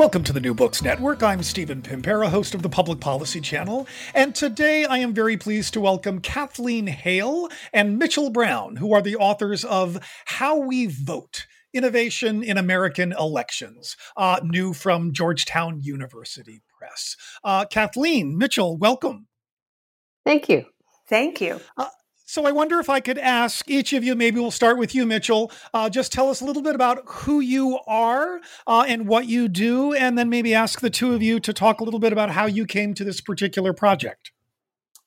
Welcome 0.00 0.24
to 0.24 0.32
the 0.32 0.40
New 0.40 0.54
Books 0.54 0.80
Network. 0.80 1.22
I'm 1.22 1.42
Stephen 1.42 1.82
Pimpare, 1.82 2.26
host 2.30 2.54
of 2.54 2.62
the 2.62 2.70
Public 2.70 3.00
Policy 3.00 3.38
Channel, 3.38 3.86
and 4.14 4.34
today 4.34 4.86
I 4.86 4.96
am 4.96 5.12
very 5.12 5.36
pleased 5.36 5.74
to 5.74 5.80
welcome 5.82 6.22
Kathleen 6.22 6.86
Hale 6.86 7.50
and 7.70 7.98
Mitchell 7.98 8.30
Brown, 8.30 8.76
who 8.76 8.94
are 8.94 9.02
the 9.02 9.16
authors 9.16 9.62
of 9.62 9.98
How 10.24 10.56
We 10.56 10.86
Vote 10.86 11.46
Innovation 11.74 12.42
in 12.42 12.56
American 12.56 13.12
Elections, 13.12 13.94
uh, 14.16 14.40
new 14.42 14.72
from 14.72 15.12
Georgetown 15.12 15.80
University 15.82 16.62
Press. 16.78 17.14
Uh, 17.44 17.66
Kathleen, 17.66 18.38
Mitchell, 18.38 18.78
welcome. 18.78 19.26
Thank 20.24 20.48
you. 20.48 20.64
Thank 21.10 21.42
you. 21.42 21.60
Uh, 21.76 21.88
so 22.30 22.46
I 22.46 22.52
wonder 22.52 22.78
if 22.78 22.88
I 22.88 23.00
could 23.00 23.18
ask 23.18 23.68
each 23.68 23.92
of 23.92 24.04
you, 24.04 24.14
maybe 24.14 24.38
we'll 24.38 24.52
start 24.52 24.78
with 24.78 24.94
you, 24.94 25.04
Mitchell. 25.04 25.50
Uh, 25.74 25.90
just 25.90 26.12
tell 26.12 26.30
us 26.30 26.40
a 26.40 26.44
little 26.44 26.62
bit 26.62 26.76
about 26.76 27.02
who 27.04 27.40
you 27.40 27.80
are 27.88 28.40
uh, 28.68 28.84
and 28.86 29.08
what 29.08 29.26
you 29.26 29.48
do, 29.48 29.92
and 29.94 30.16
then 30.16 30.28
maybe 30.30 30.54
ask 30.54 30.80
the 30.80 30.90
two 30.90 31.12
of 31.12 31.24
you 31.24 31.40
to 31.40 31.52
talk 31.52 31.80
a 31.80 31.84
little 31.84 31.98
bit 31.98 32.12
about 32.12 32.30
how 32.30 32.46
you 32.46 32.66
came 32.66 32.94
to 32.94 33.02
this 33.02 33.20
particular 33.20 33.72
project. 33.72 34.30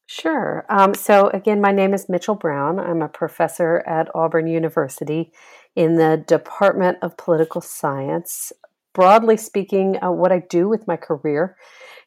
Sure. 0.05 0.66
Um, 0.67 0.94
so, 0.94 1.29
again, 1.29 1.61
my 1.61 1.71
name 1.71 1.94
is 1.94 2.09
Mitchell 2.09 2.35
Brown. 2.35 2.77
I'm 2.77 3.01
a 3.01 3.07
professor 3.07 3.81
at 3.88 4.13
Auburn 4.13 4.47
University 4.47 5.31
in 5.77 5.95
the 5.95 6.21
Department 6.27 6.97
of 7.01 7.16
Political 7.16 7.61
Science. 7.61 8.51
Broadly 8.94 9.38
speaking, 9.38 9.97
uh, 10.03 10.11
what 10.11 10.31
I 10.31 10.44
do 10.49 10.69
with 10.69 10.88
my 10.88 10.97
career 10.97 11.58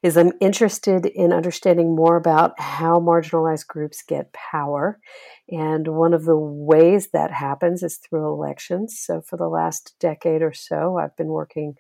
is 0.03 0.17
I'm 0.17 0.33
interested 0.41 1.05
in 1.07 1.33
understanding 1.33 1.97
more 1.97 2.17
about 2.17 2.61
how 2.61 3.01
marginalized 3.01 3.67
groups 3.67 4.03
get 4.07 4.33
power. 4.33 5.01
And 5.49 5.89
one 5.89 6.15
of 6.15 6.25
the 6.25 6.37
ways 6.37 7.09
that 7.13 7.33
happens 7.33 7.83
is 7.83 7.97
through 7.97 8.33
elections. 8.33 9.01
So 9.01 9.21
for 9.21 9.37
the 9.37 9.49
last 9.49 9.95
decade 9.99 10.43
or 10.43 10.53
so, 10.53 10.97
I've 10.99 11.17
been 11.17 11.29
working 11.29 11.75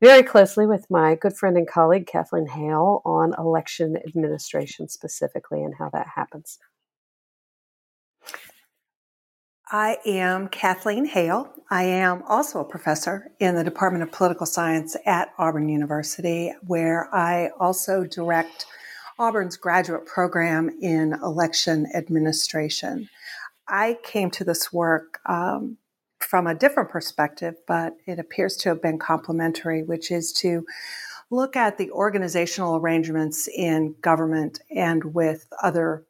very 0.00 0.22
closely 0.22 0.66
with 0.66 0.86
my 0.90 1.14
good 1.14 1.36
friend 1.36 1.56
and 1.56 1.68
colleague, 1.68 2.06
Kathleen 2.06 2.46
Hale, 2.46 3.02
on 3.04 3.34
election 3.38 3.96
administration 4.06 4.88
specifically 4.88 5.62
and 5.62 5.74
how 5.78 5.90
that 5.92 6.06
happens. 6.14 6.58
I 9.68 9.98
am 10.06 10.46
Kathleen 10.46 11.06
Hale. 11.06 11.52
I 11.70 11.82
am 11.82 12.22
also 12.28 12.60
a 12.60 12.64
professor 12.64 13.32
in 13.40 13.56
the 13.56 13.64
Department 13.64 14.04
of 14.04 14.12
Political 14.12 14.46
Science 14.46 14.96
at 15.04 15.32
Auburn 15.38 15.68
University, 15.68 16.52
where 16.64 17.12
I 17.12 17.50
also 17.58 18.04
direct 18.04 18.66
Auburn's 19.18 19.56
graduate 19.56 20.06
program 20.06 20.70
in 20.80 21.14
election 21.14 21.88
administration. 21.94 23.08
I 23.66 23.98
came 24.04 24.30
to 24.32 24.44
this 24.44 24.72
work 24.72 25.18
um, 25.26 25.78
from 26.20 26.46
a 26.46 26.54
different 26.54 26.90
perspective, 26.90 27.56
but 27.66 27.94
it 28.06 28.20
appears 28.20 28.56
to 28.58 28.68
have 28.68 28.80
been 28.80 29.00
complementary, 29.00 29.82
which 29.82 30.12
is 30.12 30.32
to 30.34 30.64
look 31.28 31.56
at 31.56 31.76
the 31.76 31.90
organizational 31.90 32.76
arrangements 32.76 33.48
in 33.48 33.96
government 34.00 34.60
and 34.70 35.12
with 35.12 35.48
other 35.60 36.04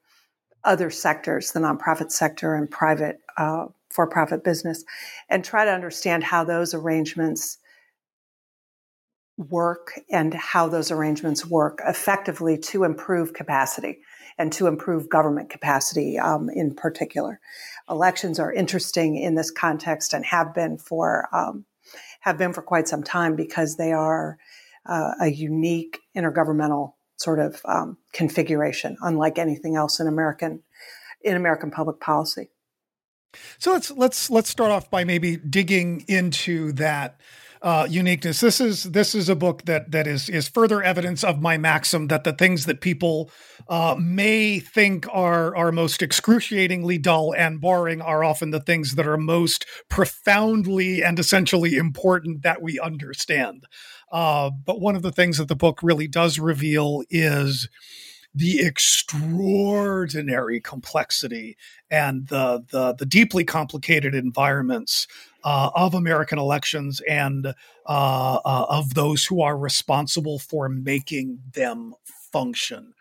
other 0.64 0.90
sectors, 0.90 1.52
the 1.52 1.60
nonprofit 1.60 2.10
sector 2.10 2.56
and 2.56 2.68
private 2.68 3.20
uh, 3.36 3.66
for 3.90 4.06
profit 4.06 4.44
business, 4.44 4.84
and 5.28 5.44
try 5.44 5.64
to 5.64 5.72
understand 5.72 6.24
how 6.24 6.44
those 6.44 6.74
arrangements 6.74 7.58
work 9.36 10.00
and 10.10 10.32
how 10.32 10.66
those 10.66 10.90
arrangements 10.90 11.44
work 11.44 11.80
effectively 11.86 12.56
to 12.56 12.84
improve 12.84 13.34
capacity 13.34 13.98
and 14.38 14.52
to 14.52 14.66
improve 14.66 15.08
government 15.08 15.50
capacity 15.50 16.18
um, 16.18 16.48
in 16.50 16.74
particular. 16.74 17.40
Elections 17.88 18.38
are 18.38 18.52
interesting 18.52 19.16
in 19.16 19.34
this 19.34 19.50
context 19.50 20.12
and 20.12 20.24
have 20.24 20.54
been 20.54 20.78
for 20.78 21.28
um, 21.32 21.64
have 22.20 22.38
been 22.38 22.52
for 22.52 22.62
quite 22.62 22.88
some 22.88 23.02
time 23.02 23.36
because 23.36 23.76
they 23.76 23.92
are 23.92 24.36
uh, 24.86 25.12
a 25.20 25.28
unique 25.28 26.00
intergovernmental 26.16 26.92
sort 27.16 27.38
of 27.38 27.60
um, 27.64 27.96
configuration, 28.12 28.96
unlike 29.00 29.38
anything 29.38 29.76
else 29.76 30.00
in 30.00 30.06
American 30.06 30.62
in 31.22 31.36
American 31.36 31.70
public 31.70 32.00
policy. 32.00 32.50
So 33.58 33.72
let's 33.72 33.90
let's 33.90 34.30
let's 34.30 34.50
start 34.50 34.70
off 34.70 34.90
by 34.90 35.04
maybe 35.04 35.36
digging 35.36 36.04
into 36.08 36.72
that 36.72 37.20
uh, 37.62 37.86
uniqueness. 37.88 38.40
This 38.40 38.60
is 38.60 38.84
this 38.84 39.14
is 39.14 39.28
a 39.28 39.34
book 39.34 39.64
that 39.64 39.90
that 39.90 40.06
is 40.06 40.28
is 40.28 40.48
further 40.48 40.82
evidence 40.82 41.24
of 41.24 41.40
my 41.40 41.56
maxim 41.56 42.08
that 42.08 42.24
the 42.24 42.32
things 42.32 42.66
that 42.66 42.80
people 42.80 43.30
uh, 43.68 43.96
may 43.98 44.60
think 44.60 45.06
are 45.10 45.56
are 45.56 45.72
most 45.72 46.02
excruciatingly 46.02 46.98
dull 46.98 47.34
and 47.34 47.60
boring 47.60 48.00
are 48.02 48.22
often 48.22 48.50
the 48.50 48.60
things 48.60 48.94
that 48.94 49.06
are 49.06 49.16
most 49.16 49.66
profoundly 49.88 51.02
and 51.02 51.18
essentially 51.18 51.76
important 51.76 52.42
that 52.42 52.62
we 52.62 52.78
understand. 52.78 53.64
Uh, 54.12 54.50
but 54.50 54.80
one 54.80 54.94
of 54.94 55.02
the 55.02 55.12
things 55.12 55.38
that 55.38 55.48
the 55.48 55.56
book 55.56 55.80
really 55.82 56.06
does 56.06 56.38
reveal 56.38 57.02
is 57.10 57.68
the 58.36 58.60
extraordinary 58.60 60.60
complexity 60.60 61.56
and 61.90 62.28
the 62.28 62.62
the, 62.70 62.94
the 62.94 63.06
deeply 63.06 63.44
complicated 63.44 64.14
environments 64.14 65.08
uh, 65.42 65.70
of 65.74 65.94
American 65.94 66.38
elections 66.38 67.00
and 67.08 67.46
uh, 67.46 68.38
uh, 68.44 68.66
of 68.68 68.94
those 68.94 69.24
who 69.24 69.40
are 69.40 69.56
responsible 69.56 70.38
for 70.38 70.68
making 70.68 71.38
them 71.54 71.94
function. 72.30 72.92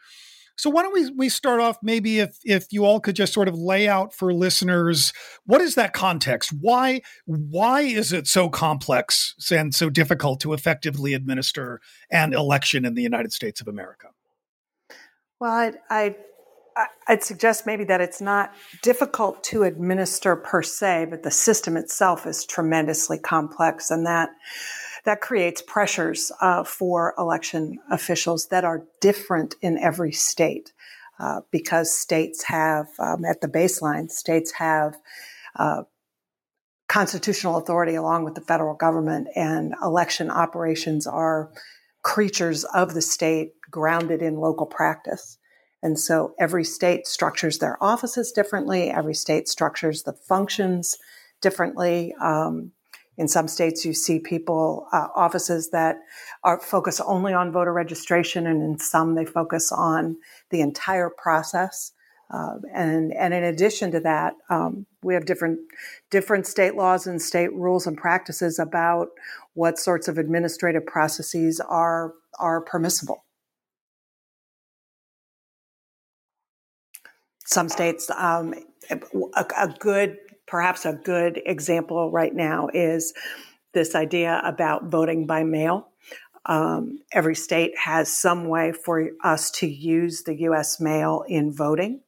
So 0.56 0.70
why 0.70 0.84
don't 0.84 0.94
we 0.94 1.10
we 1.10 1.28
start 1.28 1.60
off 1.60 1.80
maybe 1.84 2.20
if 2.20 2.40
if 2.46 2.72
you 2.72 2.86
all 2.86 3.02
could 3.02 3.18
just 3.18 3.34
sort 3.34 3.50
of 3.50 3.56
lay 3.56 3.90
out 3.90 4.14
for 4.14 4.34
listeners 4.34 5.12
what 5.46 5.60
is 5.60 5.76
that 5.76 5.92
context? 5.92 6.54
Why 6.62 7.02
why 7.26 7.82
is 7.82 8.14
it 8.14 8.26
so 8.26 8.48
complex 8.48 9.36
and 9.52 9.76
so 9.76 9.90
difficult 9.90 10.40
to 10.42 10.54
effectively 10.54 11.14
administer 11.14 11.82
an 12.10 12.34
election 12.34 12.86
in 12.86 12.94
the 12.94 13.04
United 13.04 13.34
States 13.34 13.60
of 13.60 13.68
America? 13.68 14.15
Well, 15.46 15.54
I'd, 15.54 15.78
I'd, 15.92 16.16
I'd 17.08 17.24
suggest 17.24 17.68
maybe 17.68 17.84
that 17.84 18.02
it's 18.02 18.20
not 18.20 18.52
difficult 18.82 19.44
to 19.44 19.62
administer 19.62 20.36
per 20.36 20.64
se, 20.64 21.06
but 21.12 21.22
the 21.22 21.30
system 21.30 21.78
itself 21.78 22.26
is 22.26 22.46
tremendously 22.46 23.20
complex, 23.20 23.92
and 23.92 24.08
that 24.08 24.32
that 25.04 25.22
creates 25.22 25.62
pressures 25.62 26.32
uh, 26.42 26.64
for 26.64 27.14
election 27.20 27.78
officials 27.92 28.48
that 28.48 28.66
are 28.66 28.86
different 29.02 29.54
in 29.62 29.78
every 29.78 30.12
state, 30.12 30.74
uh, 31.20 31.42
because 31.52 31.96
states 31.96 32.42
have 32.46 32.88
um, 32.98 33.24
at 33.24 33.42
the 33.42 33.48
baseline, 33.48 34.10
states 34.10 34.52
have. 34.54 34.98
Uh, 35.56 35.84
constitutional 36.88 37.58
authority 37.58 37.96
along 37.96 38.24
with 38.24 38.36
the 38.36 38.42
federal 38.42 38.76
government 38.76 39.28
and 39.36 39.74
election 39.82 40.30
operations 40.30 41.08
are 41.08 41.52
creatures 42.04 42.64
of 42.66 42.94
the 42.94 43.02
state 43.02 43.54
grounded 43.76 44.22
in 44.22 44.38
local 44.38 44.66
practice. 44.66 45.38
And 45.84 46.00
so 46.00 46.34
every 46.40 46.64
state 46.64 47.08
structures 47.08 47.58
their 47.58 47.78
offices 47.84 48.32
differently. 48.32 48.90
Every 48.90 49.14
state 49.14 49.50
structures 49.50 50.04
the 50.04 50.14
functions 50.14 50.98
differently. 51.42 52.16
Um, 52.22 52.72
in 53.18 53.28
some 53.28 53.50
states, 53.50 53.84
you 53.84 53.94
see 53.94 54.20
people 54.20 54.88
uh, 54.94 55.08
offices 55.14 55.72
that 55.72 55.98
are 56.44 56.60
focus 56.62 57.02
only 57.02 57.34
on 57.34 57.52
voter 57.52 57.74
registration, 57.74 58.48
and 58.48 58.64
in 58.64 58.80
some 58.80 59.16
they 59.16 59.26
focus 59.26 59.74
on 59.74 60.18
the 60.52 60.62
entire 60.62 61.10
process. 61.10 61.92
Uh, 62.34 62.56
and 62.74 63.14
and 63.14 63.34
in 63.34 63.44
addition 63.44 63.92
to 63.92 64.00
that, 64.00 64.34
um, 64.50 64.86
we 65.04 65.14
have 65.14 65.26
different 65.26 65.60
different 66.10 66.48
state 66.48 66.76
laws 66.76 67.06
and 67.08 67.22
state 67.22 67.54
rules 67.54 67.86
and 67.86 67.98
practices 67.98 68.60
about 68.60 69.10
what 69.54 69.78
sorts 69.78 70.08
of 70.08 70.18
administrative 70.18 70.86
processes 70.86 71.60
are 71.60 72.14
are 72.40 72.62
permissible. 72.62 73.25
Some 77.56 77.70
states, 77.70 78.10
um, 78.12 78.54
a, 78.92 79.46
a 79.58 79.70
good, 79.80 80.18
perhaps 80.46 80.86
a 80.86 80.92
good 80.92 81.42
example 81.46 82.12
right 82.12 82.36
now 82.36 82.68
is 82.74 83.14
this 83.74 83.96
idea 83.96 84.42
about 84.44 84.88
voting 84.88 85.26
by 85.26 85.44
mail. 85.46 85.88
Um, 86.46 87.00
every 87.14 87.36
state 87.36 87.78
has 87.78 88.12
some 88.12 88.50
way 88.50 88.74
for 88.74 89.10
us 89.24 89.52
to 89.52 89.68
use 89.68 90.24
the 90.24 90.36
U.S. 90.42 90.82
mail 90.82 91.24
in 91.30 91.54
voting. 91.54 92.02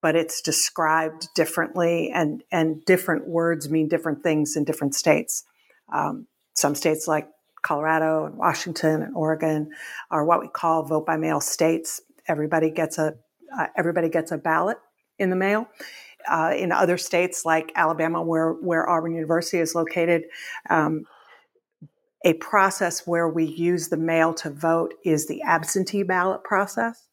but 0.00 0.16
it's 0.16 0.40
described 0.40 1.28
differently, 1.34 2.10
and 2.14 2.42
and 2.52 2.84
different 2.84 3.28
words 3.28 3.68
mean 3.70 3.88
different 3.88 4.22
things 4.22 4.56
in 4.56 4.64
different 4.64 4.94
states. 4.94 5.44
Um, 5.92 6.26
some 6.54 6.74
states 6.74 7.08
like 7.08 7.28
Colorado 7.62 8.26
and 8.26 8.36
Washington 8.36 9.02
and 9.02 9.16
Oregon 9.16 9.70
are 10.10 10.24
what 10.24 10.40
we 10.40 10.48
call 10.48 10.84
vote 10.84 11.06
by 11.06 11.16
mail 11.16 11.40
states. 11.40 12.00
Everybody 12.28 12.70
gets 12.70 12.98
a 12.98 13.16
uh, 13.56 13.66
everybody 13.76 14.08
gets 14.08 14.32
a 14.32 14.38
ballot 14.38 14.78
in 15.18 15.30
the 15.30 15.36
mail. 15.36 15.68
Uh, 16.28 16.52
in 16.54 16.72
other 16.72 16.98
states 16.98 17.44
like 17.44 17.72
Alabama, 17.76 18.20
where 18.20 18.52
where 18.52 18.88
Auburn 18.90 19.14
University 19.14 19.58
is 19.58 19.74
located, 19.74 20.24
um, 20.68 21.04
a 22.24 22.34
process 22.34 23.06
where 23.06 23.28
we 23.28 23.44
use 23.44 23.88
the 23.88 23.96
mail 23.96 24.34
to 24.34 24.50
vote 24.50 24.94
is 25.04 25.26
the 25.26 25.40
absentee 25.42 26.02
ballot 26.02 26.42
process. 26.44 27.06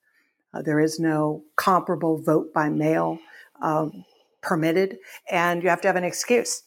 Uh, 0.54 0.62
there 0.62 0.80
is 0.80 1.00
no 1.00 1.44
comparable 1.56 2.22
vote 2.22 2.52
by 2.54 2.68
mail 2.68 3.20
um, 3.62 4.04
permitted, 4.42 4.98
and 5.30 5.64
you 5.64 5.70
have 5.70 5.82
to 5.82 5.88
have 5.88 5.96
an 5.96 6.04
excuse 6.04 6.64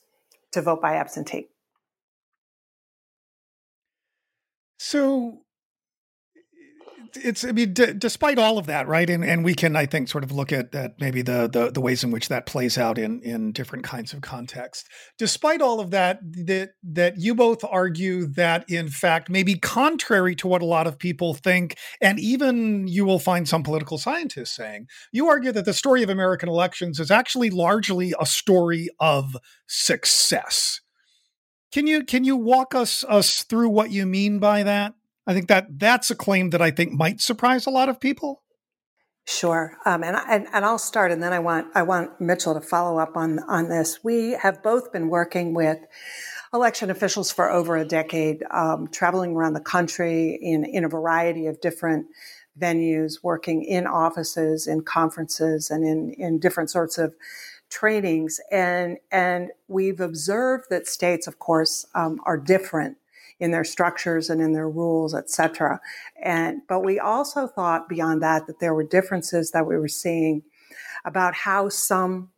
to 0.53 0.63
vote 0.63 0.81
by 0.81 0.95
absentee. 0.95 1.49
So 4.79 5.41
it's 7.17 7.45
I 7.45 7.53
mean, 7.53 7.73
d- 7.73 7.93
despite 7.97 8.39
all 8.39 8.59
of 8.59 8.67
that, 8.67 8.87
right? 8.89 9.09
And 9.09 9.25
and 9.25 9.45
we 9.45 9.55
can, 9.55 9.77
I 9.77 9.87
think, 9.87 10.09
sort 10.09 10.25
of 10.25 10.33
look 10.33 10.53
at 10.53 10.73
that 10.73 11.01
maybe 11.01 11.23
the, 11.23 11.49
the 11.51 11.71
the 11.71 11.81
ways 11.81 12.05
in 12.05 12.11
which 12.11 12.29
that 12.29 12.47
plays 12.47 12.79
out 12.79 12.99
in 12.99 13.21
in 13.23 13.53
different 13.53 13.85
kinds 13.85 14.13
of 14.13 14.21
context. 14.21 14.87
Despite 15.19 15.61
all 15.61 15.81
of 15.81 15.91
that, 15.91 16.21
that 16.47 16.71
that 16.83 17.19
you 17.19 17.35
both 17.35 17.65
argue 17.65 18.27
that 18.35 18.69
in 18.69 18.89
fact, 18.89 19.31
maybe 19.31 19.55
contrary 19.55 20.35
to 20.37 20.49
what 20.49 20.63
a 20.63 20.67
lot 20.67 20.87
of 20.87 20.99
people 20.99 21.35
think, 21.35 21.77
and 22.01 22.19
even 22.19 22.89
you 22.89 23.05
will 23.05 23.19
find 23.19 23.49
some 23.49 23.63
political 23.63 23.99
scientists 23.99 24.55
saying, 24.55 24.87
you 25.13 25.29
argue 25.29 25.53
that 25.53 25.65
the 25.65 25.75
story 25.75 26.03
of 26.03 26.11
American 26.11 26.49
elections 26.49 27.01
is 27.01 27.11
actually 27.11 27.51
largely 27.51 28.15
a 28.21 28.27
story 28.27 28.89
of 29.01 29.37
success. 29.67 30.81
Can 31.73 31.87
you 31.87 32.05
can 32.05 32.25
you 32.25 32.37
walk 32.37 32.75
us 32.75 33.05
us 33.05 33.43
through 33.43 33.69
what 33.69 33.91
you 33.91 34.07
mean 34.07 34.39
by 34.39 34.63
that? 34.63 34.95
I 35.29 35.35
think 35.35 35.49
that 35.49 35.79
that's 35.79 36.11
a 36.11 36.17
claim 36.17 36.51
that 36.51 36.63
I 36.63 36.71
think 36.71 36.93
might 36.93 37.21
surprise 37.21 37.67
a 37.67 37.71
lot 37.71 37.91
of 37.91 38.01
people. 38.01 38.43
Sure, 39.27 39.77
um, 39.85 40.03
and, 40.03 40.17
and 40.17 40.47
and 40.55 40.65
I'll 40.65 40.79
start, 40.79 41.13
and 41.13 41.23
then 41.23 41.35
I 41.35 41.39
want 41.39 41.67
I 41.75 41.83
want 41.83 42.19
Mitchell 42.19 42.55
to 42.55 42.63
follow 42.63 42.99
up 42.99 43.15
on 43.15 43.39
on 43.41 43.69
this. 43.69 44.03
We 44.03 44.31
have 44.31 44.63
both 44.63 44.91
been 44.91 45.11
working 45.11 45.53
with 45.53 45.81
election 46.55 46.91
officials 46.91 47.31
for 47.31 47.51
over 47.51 47.77
a 47.77 47.85
decade, 47.85 48.43
um, 48.51 48.89
traveling 48.91 49.37
around 49.37 49.53
the 49.53 49.61
country 49.61 50.39
in 50.41 50.65
in 50.65 50.83
a 50.83 50.89
variety 50.89 51.47
of 51.47 51.61
different 51.61 52.07
venues, 52.59 53.23
working 53.23 53.63
in 53.65 53.87
offices, 53.87 54.67
in 54.67 54.81
conferences, 54.81 55.71
and 55.71 55.85
in 55.85 56.15
in 56.17 56.39
different 56.39 56.71
sorts 56.71 56.97
of 56.97 57.15
trainings, 57.69 58.41
and 58.51 58.97
and 59.13 59.51
we've 59.69 60.01
observed 60.01 60.65
that 60.71 60.87
states, 60.87 61.27
of 61.27 61.39
course, 61.39 61.85
um, 61.95 62.19
are 62.25 62.39
different 62.39 62.97
in 63.41 63.51
their 63.51 63.65
structures 63.65 64.31
and 64.31 64.41
in 64.41 64.53
their 64.53 64.69
rules, 64.69 65.15
etc. 65.15 65.81
And 66.23 66.63
but 66.69 66.81
we 66.81 66.99
also 66.99 67.47
thought 67.47 67.89
beyond 67.89 68.23
that 68.23 68.47
that 68.47 68.61
there 68.61 68.75
were 68.75 68.85
differences 68.85 69.51
that 69.53 69.67
we 69.67 69.77
were 69.77 69.89
seeing 69.89 70.43
about 71.05 71.35
how 71.35 71.69
some 71.69 72.31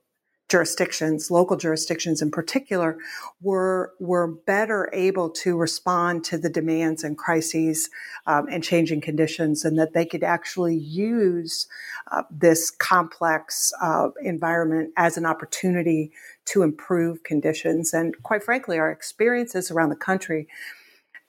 jurisdictions, 0.50 1.30
local 1.30 1.56
jurisdictions 1.56 2.20
in 2.20 2.30
particular, 2.30 2.98
were 3.40 3.94
were 4.00 4.26
better 4.26 4.90
able 4.92 5.30
to 5.30 5.56
respond 5.56 6.24
to 6.24 6.36
the 6.36 6.50
demands 6.50 7.04
and 7.04 7.16
crises 7.16 7.88
um, 8.26 8.46
and 8.50 8.62
changing 8.62 9.00
conditions, 9.00 9.64
and 9.64 9.78
that 9.78 9.94
they 9.94 10.04
could 10.04 10.24
actually 10.24 10.76
use 10.76 11.68
uh, 12.10 12.24
this 12.30 12.70
complex 12.70 13.72
uh, 13.80 14.08
environment 14.22 14.92
as 14.96 15.16
an 15.16 15.24
opportunity 15.24 16.10
to 16.44 16.62
improve 16.62 17.22
conditions. 17.22 17.94
And 17.94 18.20
quite 18.24 18.42
frankly, 18.42 18.78
our 18.78 18.90
experiences 18.90 19.70
around 19.70 19.90
the 19.90 19.96
country 19.96 20.48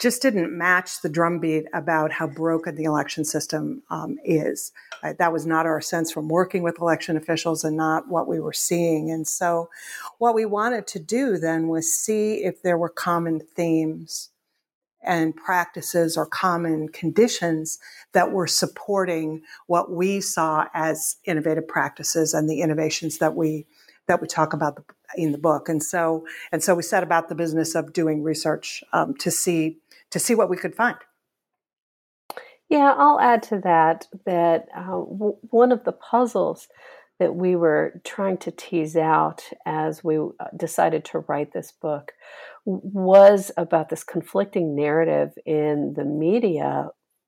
just 0.01 0.21
didn't 0.21 0.51
match 0.57 1.01
the 1.01 1.09
drumbeat 1.09 1.65
about 1.73 2.11
how 2.11 2.25
broken 2.25 2.75
the 2.75 2.85
election 2.85 3.23
system 3.23 3.83
um, 3.91 4.17
is. 4.25 4.71
Uh, 5.03 5.13
that 5.19 5.31
was 5.31 5.45
not 5.45 5.67
our 5.67 5.79
sense 5.79 6.11
from 6.11 6.27
working 6.27 6.63
with 6.63 6.81
election 6.81 7.15
officials 7.15 7.63
and 7.63 7.77
not 7.77 8.07
what 8.07 8.27
we 8.27 8.39
were 8.39 8.51
seeing. 8.51 9.11
And 9.11 9.27
so, 9.27 9.69
what 10.17 10.33
we 10.33 10.43
wanted 10.43 10.87
to 10.87 10.99
do 10.99 11.37
then 11.37 11.67
was 11.67 11.93
see 11.93 12.43
if 12.43 12.63
there 12.63 12.79
were 12.79 12.89
common 12.89 13.41
themes 13.55 14.29
and 15.03 15.35
practices 15.35 16.17
or 16.17 16.25
common 16.25 16.89
conditions 16.89 17.79
that 18.13 18.31
were 18.31 18.47
supporting 18.47 19.41
what 19.67 19.91
we 19.91 20.19
saw 20.19 20.65
as 20.73 21.17
innovative 21.25 21.67
practices 21.67 22.33
and 22.33 22.49
the 22.49 22.61
innovations 22.61 23.19
that 23.19 23.35
we 23.35 23.65
that 24.07 24.19
we 24.19 24.27
talk 24.27 24.51
about 24.53 24.83
in 25.15 25.31
the 25.31 25.37
book. 25.37 25.69
And 25.69 25.81
so, 25.81 26.25
and 26.51 26.63
so 26.63 26.75
we 26.75 26.83
set 26.83 27.03
about 27.03 27.29
the 27.29 27.35
business 27.35 27.75
of 27.75 27.93
doing 27.93 28.23
research 28.23 28.83
um, 28.93 29.15
to 29.17 29.31
see 29.31 29.77
to 30.11 30.19
see 30.19 30.35
what 30.35 30.49
we 30.49 30.57
could 30.57 30.75
find. 30.75 30.97
Yeah, 32.69 32.93
I'll 32.97 33.19
add 33.19 33.43
to 33.43 33.59
that 33.65 34.07
that 34.25 34.67
uh, 34.75 34.83
w- 34.85 35.37
one 35.49 35.73
of 35.73 35.83
the 35.83 35.91
puzzles 35.91 36.69
that 37.19 37.35
we 37.35 37.55
were 37.55 38.01
trying 38.03 38.37
to 38.37 38.49
tease 38.49 38.95
out 38.95 39.43
as 39.65 40.03
we 40.03 40.17
uh, 40.17 40.29
decided 40.57 41.05
to 41.05 41.19
write 41.19 41.53
this 41.53 41.71
book 41.71 42.13
was 42.65 43.51
about 43.57 43.89
this 43.89 44.03
conflicting 44.03 44.75
narrative 44.75 45.31
in 45.45 45.93
the 45.95 46.05
media, 46.05 46.87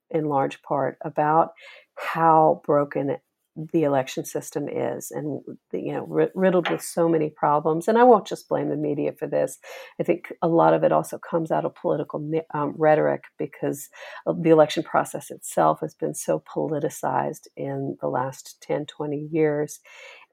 in 0.09 0.25
large 0.25 0.61
part, 0.61 0.97
about 1.03 1.49
how 1.95 2.61
broken 2.65 3.17
the 3.71 3.83
election 3.83 4.25
system 4.25 4.67
is 4.67 5.11
and 5.11 5.41
you 5.71 5.93
know 5.93 6.29
riddled 6.33 6.69
with 6.69 6.81
so 6.81 7.07
many 7.07 7.29
problems 7.29 7.87
and 7.87 7.97
i 7.97 8.03
won't 8.03 8.25
just 8.27 8.49
blame 8.49 8.69
the 8.69 8.75
media 8.75 9.11
for 9.17 9.27
this. 9.27 9.57
I 9.99 10.03
think 10.03 10.33
a 10.41 10.47
lot 10.47 10.73
of 10.73 10.83
it 10.83 10.91
also 10.91 11.17
comes 11.17 11.51
out 11.51 11.65
of 11.65 11.75
political 11.75 12.19
um, 12.53 12.73
rhetoric 12.77 13.23
because 13.37 13.89
the 14.25 14.49
election 14.49 14.83
process 14.83 15.31
itself 15.31 15.79
has 15.81 15.93
been 15.93 16.13
so 16.13 16.43
politicized 16.53 17.47
in 17.55 17.97
the 18.01 18.07
last 18.07 18.61
10 18.61 18.85
20 18.85 19.29
years. 19.31 19.79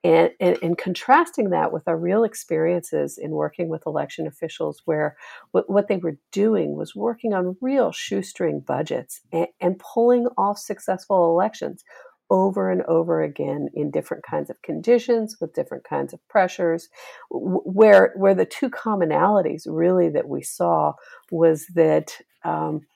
And, 0.03 0.31
and, 0.41 0.57
and, 0.63 0.79
contrasting 0.79 1.51
that 1.51 1.73
with 1.75 1.87
our 1.87 1.97
real 1.99 2.25
experiences 2.25 3.19
in 3.19 3.33
working 3.33 3.69
with 3.69 3.83
election 3.85 4.27
officials, 4.27 4.81
where 4.87 5.15
what, 5.51 5.69
what 5.69 5.89
they 5.89 5.99
were 5.99 6.17
doing 6.33 6.75
was 6.75 6.97
working 6.97 7.35
on 7.35 7.59
real 7.61 7.93
shoestring 7.93 8.61
budgets 8.61 9.21
and, 9.31 9.49
and 9.61 9.79
pulling 9.79 10.27
off 10.39 10.59
successful 10.59 11.31
elections 11.31 11.85
over 12.31 12.71
and 12.71 12.83
over 12.83 13.23
again 13.23 13.69
in 13.75 13.91
different 13.91 14.25
kinds 14.25 14.51
of 14.51 14.63
conditions 14.63 15.37
with 15.41 15.55
different 15.55 15.85
kinds 15.85 16.13
of 16.13 16.27
pressures. 16.29 16.89
Where 17.31 18.13
where 18.17 18.35
the 18.35 18.47
two 18.47 18.71
commonalities 18.71 19.63
really 19.67 20.09
that 20.11 20.29
we 20.29 20.43
saw 20.43 20.95
was 21.31 21.67
that 21.75 22.17
um, 22.45 22.87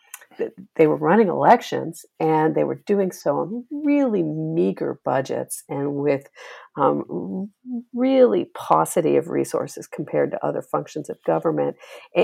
they 0.76 0.86
were 0.86 0.96
running 0.96 1.28
elections 1.28 2.04
and 2.18 2.54
they 2.54 2.64
were 2.64 2.82
doing 2.86 3.12
so 3.12 3.38
on 3.38 3.64
really 3.70 4.22
meager 4.22 5.00
budgets 5.04 5.62
and 5.68 5.94
with 5.94 6.28
um, 6.76 7.50
really 7.92 8.50
paucity 8.54 9.16
of 9.16 9.28
resources 9.28 9.86
compared 9.86 10.30
to 10.30 10.44
other 10.44 10.62
functions 10.62 11.08
of 11.08 11.22
government. 11.26 11.76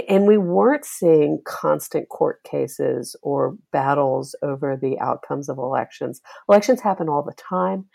And 0.08 0.26
we 0.26 0.38
weren't 0.38 0.84
seeing 0.84 1.40
constant 1.46 2.08
court 2.08 2.42
cases 2.44 3.16
or 3.22 3.56
battles 3.72 4.34
over 4.42 4.76
the 4.76 4.98
outcomes 4.98 5.48
of 5.48 5.58
elections. 5.58 6.20
Elections 6.48 6.80
happen 6.80 7.08
all 7.08 7.22
the 7.22 7.34
time. 7.34 7.86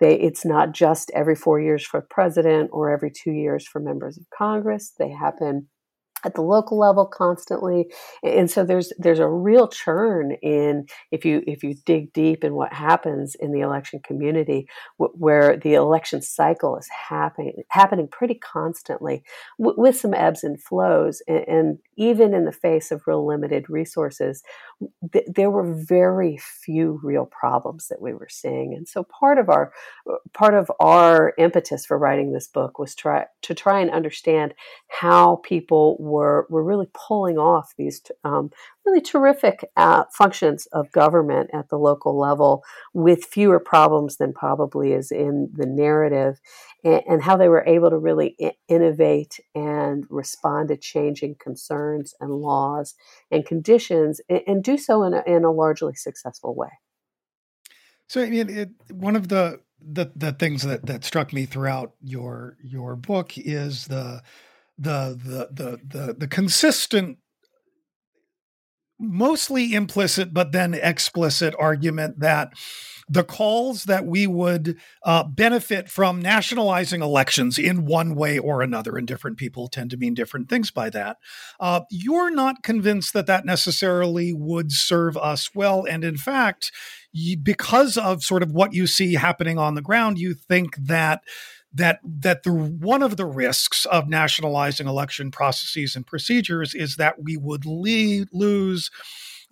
They, 0.00 0.18
it's 0.18 0.44
not 0.44 0.72
just 0.72 1.12
every 1.14 1.36
four 1.36 1.60
years 1.60 1.86
for 1.86 2.00
president 2.00 2.70
or 2.72 2.90
every 2.90 3.10
two 3.10 3.30
years 3.30 3.66
for 3.66 3.80
members 3.80 4.18
of 4.18 4.24
Congress. 4.36 4.92
They 4.98 5.10
happen 5.10 5.68
at 6.24 6.34
the 6.34 6.42
local 6.42 6.78
level 6.78 7.06
constantly 7.06 7.86
and 8.22 8.50
so 8.50 8.64
there's 8.64 8.92
there's 8.98 9.18
a 9.18 9.28
real 9.28 9.68
churn 9.68 10.32
in 10.42 10.86
if 11.10 11.24
you 11.24 11.42
if 11.46 11.62
you 11.62 11.74
dig 11.84 12.12
deep 12.12 12.44
in 12.44 12.54
what 12.54 12.72
happens 12.72 13.34
in 13.36 13.52
the 13.52 13.60
election 13.60 14.00
community 14.04 14.66
w- 14.98 15.16
where 15.18 15.56
the 15.56 15.74
election 15.74 16.22
cycle 16.22 16.76
is 16.76 16.88
happening 17.08 17.54
happening 17.68 18.08
pretty 18.08 18.34
constantly 18.34 19.22
w- 19.58 19.78
with 19.80 19.96
some 19.96 20.14
ebbs 20.14 20.44
and 20.44 20.62
flows 20.62 21.22
and, 21.28 21.44
and, 21.48 21.78
even 21.98 22.32
in 22.32 22.46
the 22.46 22.52
face 22.52 22.90
of 22.90 23.02
real 23.06 23.24
limited 23.26 23.68
resources 23.68 24.42
th- 25.12 25.26
there 25.34 25.50
were 25.50 25.74
very 25.74 26.38
few 26.38 27.00
real 27.02 27.26
problems 27.26 27.88
that 27.88 28.00
we 28.00 28.12
were 28.12 28.28
seeing. 28.30 28.74
And 28.74 28.88
so 28.88 29.04
part 29.04 29.38
of 29.38 29.48
our 29.48 29.72
part 30.32 30.54
of 30.54 30.70
our 30.80 31.34
impetus 31.38 31.86
for 31.86 31.98
writing 31.98 32.32
this 32.32 32.48
book 32.48 32.78
was 32.78 32.94
try 32.94 33.26
to 33.42 33.54
try 33.54 33.80
and 33.80 33.90
understand 33.90 34.54
how 34.88 35.36
people 35.44 35.96
were 36.12 36.46
were 36.50 36.62
really 36.62 36.88
pulling 36.92 37.38
off 37.38 37.74
these 37.76 38.02
um, 38.24 38.50
really 38.84 39.00
terrific 39.00 39.64
uh, 39.76 40.04
functions 40.12 40.66
of 40.66 40.92
government 40.92 41.50
at 41.52 41.68
the 41.68 41.78
local 41.78 42.18
level 42.18 42.62
with 42.92 43.24
fewer 43.24 43.58
problems 43.58 44.16
than 44.16 44.32
probably 44.32 44.92
is 44.92 45.10
in 45.10 45.50
the 45.52 45.66
narrative, 45.66 46.40
and, 46.84 47.02
and 47.08 47.22
how 47.22 47.36
they 47.36 47.48
were 47.48 47.64
able 47.66 47.90
to 47.90 47.98
really 47.98 48.36
I- 48.40 48.52
innovate 48.68 49.40
and 49.54 50.04
respond 50.10 50.68
to 50.68 50.76
changing 50.76 51.36
concerns 51.36 52.14
and 52.20 52.30
laws 52.30 52.94
and 53.30 53.46
conditions, 53.46 54.20
and, 54.28 54.42
and 54.46 54.64
do 54.64 54.76
so 54.76 55.02
in 55.02 55.14
a, 55.14 55.22
in 55.26 55.44
a 55.44 55.52
largely 55.52 55.94
successful 55.94 56.54
way. 56.54 56.70
So, 58.08 58.22
I 58.22 58.28
mean, 58.28 58.50
it, 58.50 58.70
one 58.90 59.16
of 59.16 59.28
the 59.28 59.60
the 59.80 60.12
the 60.14 60.32
things 60.32 60.62
that 60.62 60.86
that 60.86 61.04
struck 61.04 61.32
me 61.32 61.46
throughout 61.46 61.94
your 62.02 62.56
your 62.62 62.94
book 62.94 63.38
is 63.38 63.86
the 63.86 64.22
the 64.82 65.18
the 65.24 65.48
the 65.52 65.78
the, 65.84 66.14
the 66.14 66.28
consistent 66.28 67.18
mostly 68.98 69.74
implicit 69.74 70.32
but 70.32 70.52
then 70.52 70.74
explicit 70.74 71.54
argument 71.58 72.20
that 72.20 72.52
the 73.08 73.24
calls 73.24 73.84
that 73.84 74.06
we 74.06 74.26
would 74.26 74.78
uh, 75.04 75.24
benefit 75.24 75.90
from 75.90 76.22
nationalizing 76.22 77.02
elections 77.02 77.58
in 77.58 77.84
one 77.84 78.14
way 78.14 78.38
or 78.38 78.62
another, 78.62 78.96
and 78.96 79.06
different 79.06 79.36
people 79.36 79.68
tend 79.68 79.90
to 79.90 79.96
mean 79.96 80.14
different 80.14 80.48
things 80.48 80.70
by 80.70 80.88
that. 80.88 81.18
Uh, 81.60 81.80
you're 81.90 82.30
not 82.30 82.62
convinced 82.62 83.12
that 83.12 83.26
that 83.26 83.44
necessarily 83.44 84.32
would 84.32 84.72
serve 84.72 85.16
us 85.16 85.50
well. 85.54 85.84
And 85.84 86.04
in 86.04 86.16
fact, 86.16 86.72
because 87.42 87.98
of 87.98 88.22
sort 88.22 88.42
of 88.42 88.52
what 88.52 88.72
you 88.72 88.86
see 88.86 89.14
happening 89.14 89.58
on 89.58 89.74
the 89.74 89.82
ground, 89.82 90.18
you 90.18 90.32
think 90.32 90.76
that 90.76 91.22
that 91.74 92.00
that 92.04 92.42
the 92.42 92.52
one 92.52 93.02
of 93.02 93.16
the 93.16 93.26
risks 93.26 93.86
of 93.86 94.08
nationalizing 94.08 94.86
election 94.86 95.30
processes 95.30 95.96
and 95.96 96.06
procedures 96.06 96.74
is 96.74 96.96
that 96.96 97.22
we 97.22 97.36
would 97.36 97.64
lose 97.64 98.90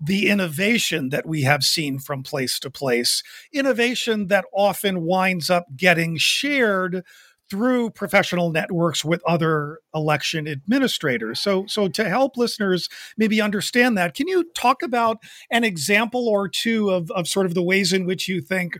the 0.03 0.29
innovation 0.29 1.11
that 1.11 1.27
we 1.27 1.43
have 1.43 1.63
seen 1.63 1.99
from 1.99 2.23
place 2.23 2.59
to 2.59 2.71
place, 2.71 3.23
innovation 3.53 4.29
that 4.29 4.47
often 4.53 5.03
winds 5.03 5.51
up 5.51 5.67
getting 5.77 6.17
shared 6.17 7.05
through 7.51 7.91
professional 7.91 8.51
networks 8.51 9.05
with 9.05 9.21
other 9.27 9.81
election 9.95 10.47
administrators. 10.47 11.41
So, 11.41 11.67
so 11.67 11.89
to 11.89 12.09
help 12.09 12.37
listeners 12.37 12.89
maybe 13.19 13.41
understand 13.41 13.99
that, 13.99 14.15
can 14.15 14.29
you 14.29 14.45
talk 14.55 14.83
about 14.83 15.19
an 15.51 15.65
example 15.65 16.29
or 16.29 16.49
two 16.49 16.91
of, 16.91 17.11
of 17.11 17.27
sort 17.27 17.47
of 17.47 17.55
the 17.55 17.63
ways 17.63 17.93
in 17.93 18.07
which 18.07 18.29
you 18.29 18.41
think 18.41 18.79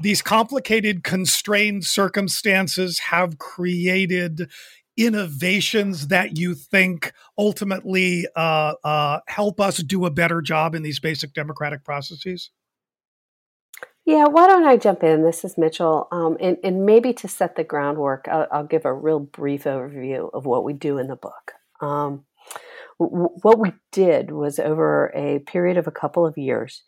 these 0.00 0.20
complicated, 0.20 1.02
constrained 1.02 1.84
circumstances 1.84 2.98
have 2.98 3.38
created 3.38 4.50
innovations 4.96 6.08
that 6.08 6.36
you 6.36 6.54
think 6.54 7.12
ultimately 7.38 8.26
uh, 8.36 8.74
uh, 8.84 9.20
help 9.28 9.60
us 9.60 9.78
do 9.78 10.04
a 10.04 10.10
better 10.10 10.42
job 10.42 10.74
in 10.74 10.82
these 10.82 11.00
basic 11.00 11.32
democratic 11.32 11.84
processes? 11.84 12.50
Yeah, 14.10 14.26
why 14.26 14.48
don't 14.48 14.66
I 14.66 14.76
jump 14.76 15.04
in? 15.04 15.22
This 15.22 15.44
is 15.44 15.56
Mitchell. 15.56 16.08
Um, 16.10 16.36
and, 16.40 16.56
and, 16.64 16.84
maybe 16.84 17.12
to 17.12 17.28
set 17.28 17.54
the 17.54 17.62
groundwork, 17.62 18.26
I'll, 18.26 18.48
I'll, 18.50 18.64
give 18.64 18.84
a 18.84 18.92
real 18.92 19.20
brief 19.20 19.64
overview 19.64 20.28
of 20.34 20.46
what 20.46 20.64
we 20.64 20.72
do 20.72 20.98
in 20.98 21.06
the 21.06 21.14
book. 21.14 21.52
Um, 21.80 22.24
w- 22.98 23.30
what 23.42 23.60
we 23.60 23.72
did 23.92 24.32
was 24.32 24.58
over 24.58 25.12
a 25.14 25.38
period 25.46 25.76
of 25.76 25.86
a 25.86 25.92
couple 25.92 26.26
of 26.26 26.36
years, 26.36 26.82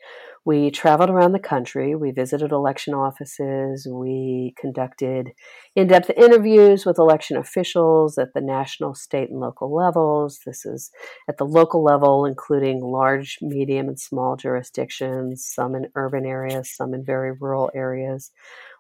we 0.45 0.71
traveled 0.73 1.11
around 1.11 1.33
the 1.33 1.39
country. 1.39 1.95
We 1.95 2.11
visited 2.11 2.51
election 2.51 2.95
offices. 2.95 3.87
We 3.89 4.55
conducted 4.59 5.33
in 5.77 5.87
depth 5.87 6.11
interviews 6.17 6.85
with 6.85 6.99
election 6.99 7.37
officials 7.37 8.19
at 8.19 8.35
the 8.35 8.41
national, 8.41 8.95
state, 8.95 9.31
and 9.31 9.39
local 9.39 9.73
levels. 9.73 10.41
This 10.45 10.67
is 10.67 10.91
at 11.29 11.39
the 11.39 11.47
local 11.47 11.85
level, 11.85 12.27
including 12.27 12.81
large, 12.81 13.39
medium, 13.41 13.87
and 13.89 14.01
small 14.01 14.35
jurisdictions, 14.37 15.45
some 15.45 15.77
in 15.77 15.87
urban 15.95 16.27
areas, 16.27 16.75
some 16.75 16.93
in 16.93 17.05
very 17.05 17.33
rural 17.33 17.71
areas. 17.75 18.33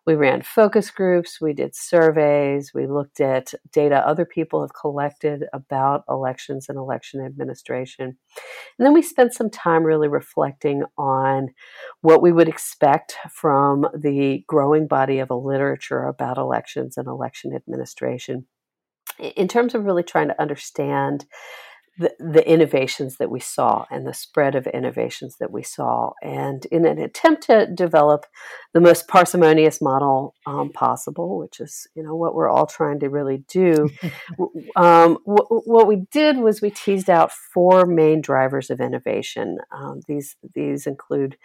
We 0.04 0.14
ran 0.14 0.42
focus 0.42 0.90
groups, 0.90 1.40
we 1.40 1.52
did 1.52 1.76
surveys, 1.76 2.73
we 2.75 2.88
looked 2.88 3.21
at 3.21 3.54
data 3.73 4.04
other 4.06 4.25
people 4.25 4.61
have 4.61 4.75
collected 4.75 5.44
about 5.52 6.02
elections 6.09 6.68
and 6.68 6.76
election 6.76 7.21
administration. 7.21 8.06
And 8.06 8.87
then 8.87 8.94
we 8.94 9.02
spent 9.02 9.32
some 9.32 9.49
time 9.49 9.85
really 9.85 10.09
reflecting 10.09 10.82
on 10.99 11.50
what 12.00 12.21
we 12.21 12.32
would 12.32 12.49
expect 12.49 13.16
from 13.30 13.87
the 13.94 14.42
growing 14.49 14.88
body 14.88 15.21
of 15.21 15.30
a 15.30 15.37
literature 15.37 16.02
about 16.02 16.37
elections 16.37 16.97
and 16.97 17.06
election 17.06 17.54
administration 17.54 18.47
in 19.18 19.47
terms 19.47 19.75
of 19.75 19.85
really 19.85 20.02
trying 20.02 20.28
to 20.28 20.40
understand 20.40 21.26
the, 21.99 22.14
the 22.18 22.49
innovations 22.49 23.18
that 23.18 23.30
we 23.30 23.40
saw 23.40 23.84
and 23.90 24.06
the 24.06 24.14
spread 24.14 24.54
of 24.54 24.66
innovations 24.66 25.37
that 25.38 25.50
we 25.50 25.62
saw. 25.62 26.12
And 26.22 26.64
in 26.66 26.87
an 26.87 26.99
attempt 26.99 27.44
to 27.44 27.66
develop 27.66 28.26
the 28.72 28.80
most 28.80 29.08
parsimonious 29.08 29.80
model 29.82 30.34
um, 30.46 30.70
possible, 30.75 31.38
which 31.38 31.61
is, 31.61 31.87
you 31.94 32.02
know, 32.02 32.14
what 32.14 32.34
we're 32.34 32.49
all 32.49 32.66
trying 32.66 33.00
to 33.00 33.11
really 33.11 33.44
do, 33.49 33.90
um, 34.76 35.18
w- 35.26 35.46
what 35.49 35.87
we 35.87 36.04
did 36.11 36.38
was 36.38 36.62
we 36.62 36.70
teased 36.70 37.11
out 37.11 37.30
four 37.32 37.84
main 37.84 38.22
drivers 38.22 38.70
of 38.70 38.80
innovation. 38.80 39.58
Um, 39.70 40.00
these, 40.08 40.37
these 40.54 40.87
include 40.87 41.37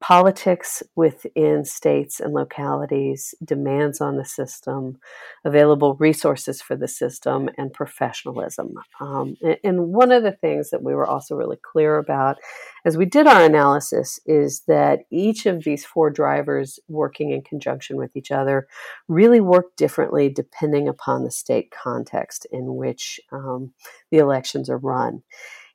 politics 0.00 0.82
within 0.94 1.64
states 1.64 2.20
and 2.20 2.32
localities, 2.32 3.34
demands 3.44 4.00
on 4.00 4.16
the 4.16 4.24
system, 4.24 4.98
available 5.44 5.94
resources 5.96 6.62
for 6.62 6.76
the 6.76 6.86
system, 6.86 7.48
and 7.58 7.72
professionalism. 7.72 8.74
Um, 9.00 9.36
and, 9.42 9.56
and, 9.64 9.88
one 9.88 10.12
of 10.12 10.22
the 10.22 10.32
things 10.32 10.70
that 10.70 10.82
we 10.82 10.94
were 10.94 11.06
also 11.06 11.34
really 11.34 11.56
clear 11.56 11.98
about 11.98 12.36
as 12.84 12.96
we 12.96 13.06
did 13.06 13.26
our 13.26 13.42
analysis 13.44 14.20
is 14.24 14.62
that 14.68 15.00
each 15.10 15.46
of 15.46 15.64
these 15.64 15.84
four 15.84 16.10
drivers 16.10 16.78
working 16.88 17.32
in 17.32 17.42
conjunction 17.42 17.96
with 17.96 18.16
each 18.16 18.30
other 18.30 18.68
really 19.08 19.40
work 19.40 19.74
differently 19.76 20.28
depending 20.28 20.86
upon 20.86 21.24
the 21.24 21.30
state 21.30 21.70
context 21.70 22.46
in 22.52 22.76
which 22.76 23.18
um, 23.32 23.72
the 24.10 24.18
elections 24.18 24.70
are 24.70 24.78
run. 24.78 25.22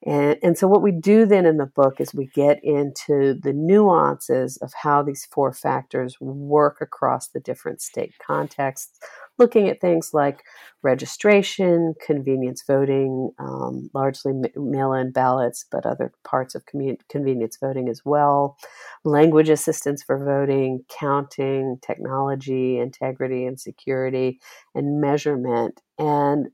And, 0.06 0.38
and 0.44 0.58
so, 0.58 0.68
what 0.68 0.82
we 0.82 0.92
do 0.92 1.26
then 1.26 1.46
in 1.46 1.58
the 1.58 1.66
book 1.66 2.02
is 2.02 2.14
we 2.14 2.28
get 2.28 2.64
into 2.64 3.34
the 3.34 3.54
nuances 3.54 4.58
of 4.58 4.74
how 4.74 5.02
these 5.02 5.26
four 5.32 5.54
factors 5.54 6.20
work 6.20 6.80
across 6.82 7.28
the 7.30 7.40
different 7.40 7.82
state 7.82 8.14
contexts, 8.26 9.00
looking 9.38 9.68
at 9.70 9.82
things 9.82 10.12
like 10.14 10.44
registration, 10.84 11.96
convenience 12.06 12.64
voting, 12.68 13.32
um, 13.40 13.90
largely 13.94 14.34
mail 14.56 14.94
in 14.94 15.12
ballots, 15.12 15.66
but 15.72 15.86
other 15.86 16.12
parts 16.24 16.56
of 16.56 16.66
commun- 16.66 16.98
convenience 17.10 17.58
voting 17.60 17.88
as 17.90 18.02
well, 18.04 18.58
language 19.06 19.50
assistance 19.50 20.04
for 20.04 20.24
voting, 20.24 20.84
counting, 20.90 21.80
technology, 21.82 22.78
integrity 22.80 23.46
and 23.46 23.60
security, 23.60 24.40
and 24.76 25.00
measurement. 25.00 25.82
And 26.00 26.48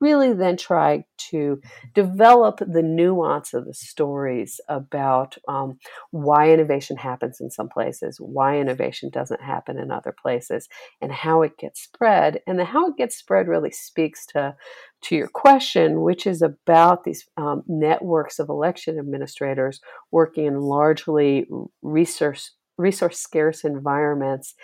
really 0.00 0.32
then 0.34 0.56
try 0.56 1.04
to 1.30 1.60
develop 1.94 2.58
the 2.58 2.82
nuance 2.82 3.54
of 3.54 3.66
the 3.66 3.72
stories 3.72 4.60
about 4.68 5.36
um, 5.48 5.78
why 6.10 6.50
innovation 6.50 6.96
happens 6.96 7.40
in 7.40 7.50
some 7.50 7.68
places, 7.68 8.18
why 8.20 8.58
innovation 8.58 9.10
doesn't 9.10 9.40
happen 9.40 9.78
in 9.78 9.90
other 9.90 10.14
places, 10.20 10.68
and 11.00 11.12
how 11.12 11.42
it 11.42 11.56
gets 11.56 11.82
spread. 11.82 12.13
And 12.46 12.58
the 12.58 12.64
how 12.64 12.88
it 12.88 12.96
gets 12.96 13.16
spread 13.16 13.48
really 13.48 13.70
speaks 13.70 14.26
to 14.26 14.54
to 15.02 15.16
your 15.16 15.28
question, 15.28 16.00
which 16.00 16.26
is 16.26 16.40
about 16.40 17.04
these 17.04 17.26
um, 17.36 17.62
networks 17.68 18.38
of 18.38 18.48
election 18.48 18.98
administrators 18.98 19.80
working 20.10 20.46
in 20.46 20.60
largely 20.60 21.46
resource 21.82 22.52
resource 22.76 23.18
scarce 23.18 23.64
environments 23.64 24.54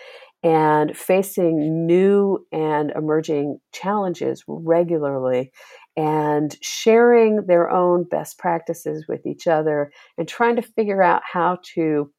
and 0.43 0.97
facing 0.97 1.85
new 1.85 2.45
and 2.51 2.91
emerging 2.91 3.59
challenges 3.73 4.43
regularly 4.47 5.51
and 5.95 6.55
sharing 6.61 7.45
their 7.47 7.69
own 7.69 8.03
best 8.03 8.37
practices 8.37 9.05
with 9.07 9.25
each 9.25 9.47
other 9.47 9.91
and 10.17 10.27
trying 10.27 10.55
to 10.55 10.61
figure 10.61 11.03
out 11.03 11.21
how 11.31 11.57
to 11.75 12.11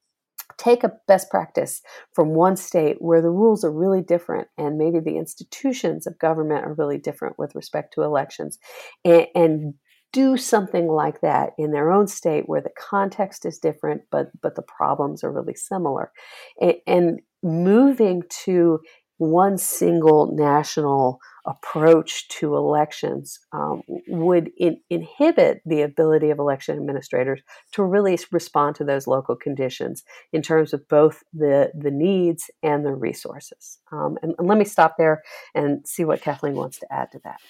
take 0.59 0.85
a 0.85 0.93
best 1.07 1.31
practice 1.31 1.83
from 2.13 2.35
one 2.35 2.57
state 2.57 2.97
where 3.01 3.23
the 3.23 3.31
rules 3.31 3.65
are 3.65 3.73
really 3.73 4.03
different 4.03 4.49
and 4.59 4.79
maybe 4.79 5.01
the 5.01 5.17
institutions 5.17 6.07
of 6.07 6.19
government 6.19 6.65
are 6.65 6.75
really 6.75 6.99
different 6.99 7.39
with 7.39 7.55
respect 7.55 7.95
to 7.95 8.03
elections 8.03 8.59
and, 9.05 9.27
and 9.35 9.75
do 10.13 10.37
something 10.37 10.89
like 10.89 11.23
that 11.23 11.51
in 11.59 11.73
their 11.73 11.91
own 11.91 12.07
state 12.07 12.45
where 12.47 12.61
the 12.61 12.71
context 12.79 13.47
is 13.47 13.59
different 13.59 14.03
but 14.11 14.31
but 14.43 14.55
the 14.55 14.63
problems 14.63 15.25
are 15.25 15.33
really 15.33 15.55
similar. 15.55 16.13
And, 16.61 16.75
and 16.87 17.21
moving 17.43 18.23
to 18.45 18.79
one 19.23 19.57
single 19.57 20.33
national 20.35 21.21
approach 21.45 22.29
to 22.29 22.57
elections 22.57 23.41
um, 23.53 23.83
would 24.09 24.51
in, 24.57 24.81
inhibit 24.91 25.61
the 25.67 25.83
ability 25.83 26.31
of 26.31 26.39
election 26.39 26.77
administrators 26.77 27.41
to 27.73 27.83
really 27.83 28.19
respond 28.31 28.77
to 28.77 28.85
those 28.85 29.07
local 29.07 29.35
conditions 29.35 30.05
in 30.33 30.43
terms 30.43 30.73
of 30.73 30.87
both 30.89 31.23
the, 31.33 31.71
the 31.75 31.91
needs 31.91 32.51
and 32.63 32.85
the 32.85 32.95
resources. 32.95 33.79
Um, 33.91 34.19
and, 34.23 34.35
and, 34.39 34.49
let 34.49 34.59
me 34.59 34.65
stop 34.65 34.97
there 34.99 35.23
and 35.55 35.87
see 35.87 36.05
what 36.05 36.21
Kathleen 36.21 36.55
wants 36.55 36.79
to 36.81 36.93
add 36.93 37.11
to 37.13 37.21
that. 37.25 37.41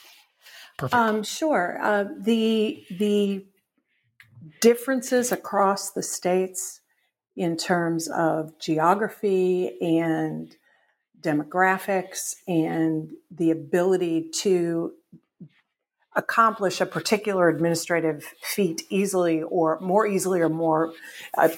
Perfect. 0.79 0.95
Um, 0.95 1.23
sure. 1.23 1.79
Uh, 1.83 2.05
the 2.19 2.85
the 2.91 3.47
differences 4.61 5.33
across 5.33 5.93
the 5.93 6.02
states 6.02 6.81
in 7.37 7.57
terms 7.57 8.09
of 8.09 8.59
geography 8.59 9.79
and 9.81 10.57
demographics 11.23 12.35
and 12.47 13.11
the 13.31 13.50
ability 13.50 14.29
to 14.41 14.93
accomplish 16.14 16.81
a 16.81 16.87
particular 16.87 17.49
administrative 17.49 18.35
feat 18.43 18.83
easily 18.91 19.43
or 19.43 19.81
more 19.81 20.07
easily 20.07 20.41
or 20.41 20.49
more 20.49 20.93
uh, 21.38 21.49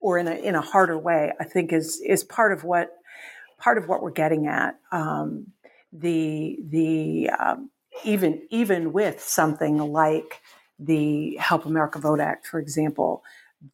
or 0.00 0.18
in 0.18 0.28
a 0.28 0.34
in 0.34 0.54
a 0.54 0.60
harder 0.60 0.98
way, 0.98 1.32
I 1.40 1.44
think 1.44 1.72
is 1.72 2.00
is 2.00 2.22
part 2.24 2.52
of 2.52 2.64
what 2.64 2.90
part 3.58 3.78
of 3.78 3.88
what 3.88 4.02
we're 4.02 4.10
getting 4.10 4.46
at. 4.46 4.78
Um, 4.92 5.52
the 5.92 6.58
the 6.68 7.30
um, 7.30 7.70
even 8.04 8.42
even 8.50 8.92
with 8.92 9.20
something 9.20 9.78
like 9.78 10.42
the 10.78 11.36
Help 11.36 11.64
America 11.64 11.98
Vote 11.98 12.20
Act, 12.20 12.46
for 12.46 12.60
example, 12.60 13.22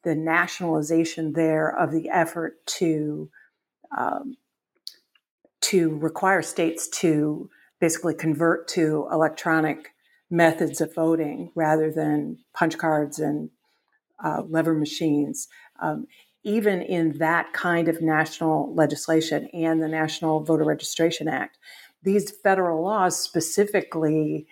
the 0.05 0.15
nationalization 0.15 1.33
there 1.33 1.69
of 1.69 1.91
the 1.91 2.09
effort 2.09 2.65
to 2.67 3.29
um, 3.97 4.37
to 5.63 5.97
require 5.99 6.43
states 6.43 6.89
to 6.89 7.49
basically 7.81 8.15
convert 8.15 8.69
to 8.69 9.09
electronic 9.11 9.95
methods 10.31 10.81
of 10.81 10.95
voting 10.95 11.51
rather 11.55 11.91
than 11.91 12.39
punch 12.55 12.79
cards 12.79 13.19
and 13.19 13.51
uh, 14.23 14.43
lever 14.49 14.75
machines. 14.75 15.49
Um, 15.81 16.07
even 16.45 16.83
in 16.83 17.19
that 17.19 17.53
kind 17.53 17.89
of 17.89 18.03
national 18.03 18.75
legislation 18.75 19.49
and 19.53 19.83
the 19.83 19.89
National 19.89 20.41
Voter 20.41 20.65
Registration 20.65 21.29
Act, 21.29 21.59
these 22.03 22.31
federal 22.31 22.83
laws 22.83 23.19
specifically 23.19 24.47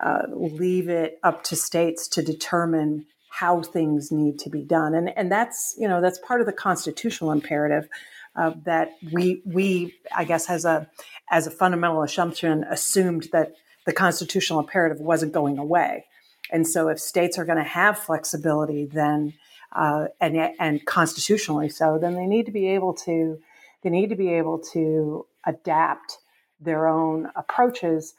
uh, 0.00 0.22
leave 0.28 0.88
it 0.88 1.18
up 1.22 1.44
to 1.44 1.56
states 1.56 2.08
to 2.08 2.22
determine 2.22 3.06
how 3.30 3.62
things 3.62 4.10
need 4.10 4.38
to 4.38 4.50
be 4.50 4.62
done, 4.62 4.94
and 4.94 5.10
and 5.16 5.30
that's 5.30 5.74
you 5.78 5.86
know 5.86 6.00
that's 6.00 6.18
part 6.18 6.40
of 6.40 6.46
the 6.46 6.52
constitutional 6.52 7.32
imperative 7.32 7.88
uh, 8.36 8.52
that 8.64 8.90
we 9.12 9.42
we 9.44 9.94
I 10.14 10.24
guess 10.24 10.50
as 10.50 10.64
a 10.64 10.88
as 11.30 11.46
a 11.46 11.50
fundamental 11.50 12.02
assumption 12.02 12.64
assumed 12.64 13.28
that 13.32 13.54
the 13.86 13.92
constitutional 13.92 14.60
imperative 14.60 15.00
wasn't 15.00 15.32
going 15.32 15.58
away, 15.58 16.04
and 16.50 16.66
so 16.66 16.88
if 16.88 17.00
states 17.00 17.38
are 17.38 17.44
going 17.44 17.58
to 17.58 17.64
have 17.64 17.98
flexibility, 17.98 18.86
then 18.86 19.34
uh, 19.74 20.06
and 20.20 20.36
and 20.58 20.84
constitutionally 20.86 21.68
so, 21.68 21.98
then 21.98 22.14
they 22.14 22.26
need 22.26 22.46
to 22.46 22.52
be 22.52 22.68
able 22.68 22.94
to 22.94 23.38
they 23.82 23.90
need 23.90 24.10
to 24.10 24.16
be 24.16 24.30
able 24.30 24.58
to 24.58 25.26
adapt 25.46 26.18
their 26.60 26.88
own 26.88 27.30
approaches 27.36 28.14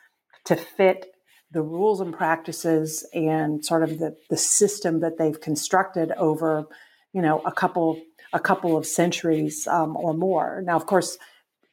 to 0.46 0.56
fit 0.56 1.14
the 1.52 1.62
rules 1.62 2.02
and 2.02 2.14
practices 2.14 3.06
and 3.14 3.66
sort 3.66 3.84
of 3.84 4.00
the, 4.00 4.16
the 4.30 4.38
system 4.38 5.00
that 5.00 5.18
they've 5.18 5.40
constructed 5.40 6.12
over 6.14 6.68
you 7.14 7.22
know 7.22 7.40
a 7.46 7.52
couple 7.52 8.00
a 8.34 8.40
couple 8.40 8.78
of 8.78 8.86
centuries 8.86 9.68
um, 9.68 9.96
or 9.98 10.14
more 10.14 10.62
now 10.66 10.76
of 10.76 10.86
course 10.86 11.18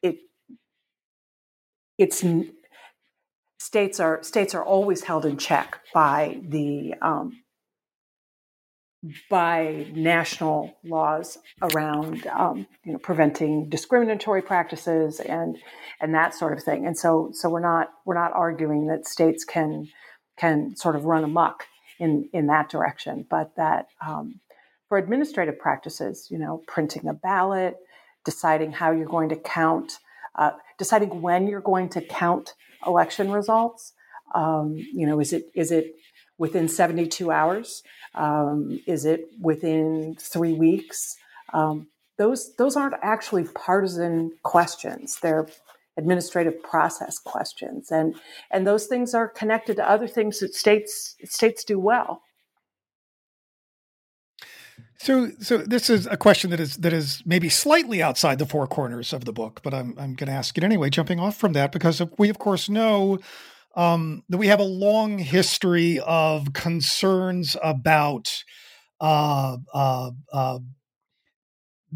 it 0.03 0.17
it's 1.99 2.25
states 3.59 3.99
are 3.99 4.23
states 4.23 4.55
are 4.55 4.65
always 4.65 5.05
held 5.05 5.25
in 5.25 5.37
check 5.37 5.81
by 5.93 6.39
the 6.49 6.95
um, 7.03 7.45
by 9.29 9.87
national 9.95 10.75
laws 10.85 11.39
around 11.63 12.27
um, 12.29 12.67
you 12.85 12.93
know 12.93 12.99
preventing 12.99 13.69
discriminatory 13.69 14.43
practices 14.43 15.21
and 15.21 15.59
and 16.01 16.15
that 16.15 16.35
sort 16.35 16.53
of 16.57 16.63
thing. 16.63 16.87
And 16.87 16.97
so 16.97 17.31
so 17.33 17.49
we're 17.49 17.61
not 17.61 17.89
we're 18.05 18.15
not 18.15 18.33
arguing 18.33 18.87
that 18.89 19.07
states 19.07 19.45
can 19.45 19.89
can 20.37 20.77
sort 20.77 20.97
of 20.97 21.05
run 21.05 21.25
amok 21.25 21.65
in 21.99 22.29
in 22.33 22.47
that 22.47 22.69
direction, 22.71 23.27
but 23.29 23.55
that 23.57 23.87
um, 24.07 24.41
for 24.89 24.99
administrative 24.99 25.59
practices, 25.59 26.29
you 26.31 26.39
know, 26.39 26.63
printing 26.67 27.09
a 27.09 27.15
ballot, 27.15 27.77
deciding 28.25 28.73
how 28.73 28.91
you're 28.91 29.07
going 29.07 29.29
to 29.29 29.37
count, 29.37 29.99
uh, 30.37 30.53
deciding 30.79 31.23
when 31.23 31.47
you're 31.47 31.61
going 31.61 31.89
to 31.91 32.01
count 32.01 32.55
election 32.87 33.31
results. 33.31 33.93
Um, 34.35 34.75
you 34.77 35.07
know, 35.07 35.21
is 35.21 35.33
it 35.33 35.51
is 35.55 35.71
it 35.71 35.95
within 36.39 36.69
72 36.69 37.31
hours? 37.31 37.83
Um, 38.15 38.81
is 38.87 39.05
it 39.05 39.29
within 39.41 40.17
three 40.19 40.53
weeks? 40.53 41.17
Um, 41.53 41.89
those 42.19 42.55
those 42.57 42.77
aren't 42.77 42.95
actually 43.03 43.45
partisan 43.45 44.33
questions. 44.43 45.19
They're 45.21 45.47
administrative 45.97 46.63
process 46.63 47.19
questions, 47.19 47.91
and 47.91 48.15
and 48.51 48.67
those 48.67 48.87
things 48.87 49.15
are 49.15 49.29
connected 49.29 49.77
to 49.77 49.89
other 49.89 50.09
things 50.09 50.41
that 50.41 50.55
states 50.55 51.17
states 51.25 51.65
do 51.65 51.79
well. 51.79 52.23
So, 54.99 55.31
so 55.41 55.59
this 55.59 55.91
is 55.91 56.07
a 56.07 56.17
question 56.17 56.51
that 56.51 56.61
is 56.61 56.77
that 56.79 56.93
is 56.93 57.23
maybe 57.27 57.49
slightly 57.49 58.03
outside 58.03 58.39
the 58.39 58.47
four 58.47 58.67
corners 58.67 59.13
of 59.13 59.25
the 59.25 59.33
book, 59.33 59.61
but 59.63 59.75
I'm 59.75 59.95
I'm 59.99 60.15
going 60.15 60.29
to 60.29 60.33
ask 60.33 60.57
it 60.57 60.65
anyway. 60.65 60.91
Jumping 60.91 61.21
off 61.21 61.37
from 61.37 61.53
that, 61.53 61.73
because 61.73 62.01
we 62.19 62.29
of 62.31 62.39
course 62.39 62.69
know 62.69 63.19
um, 63.77 64.23
that 64.29 64.39
we 64.39 64.47
have 64.47 64.61
a 64.61 64.65
long 64.65 65.19
history 65.19 66.01
of 66.01 66.53
concerns 66.53 67.57
about 67.63 68.45
uh, 69.01 69.57
uh, 69.73 70.11
uh, 70.33 70.59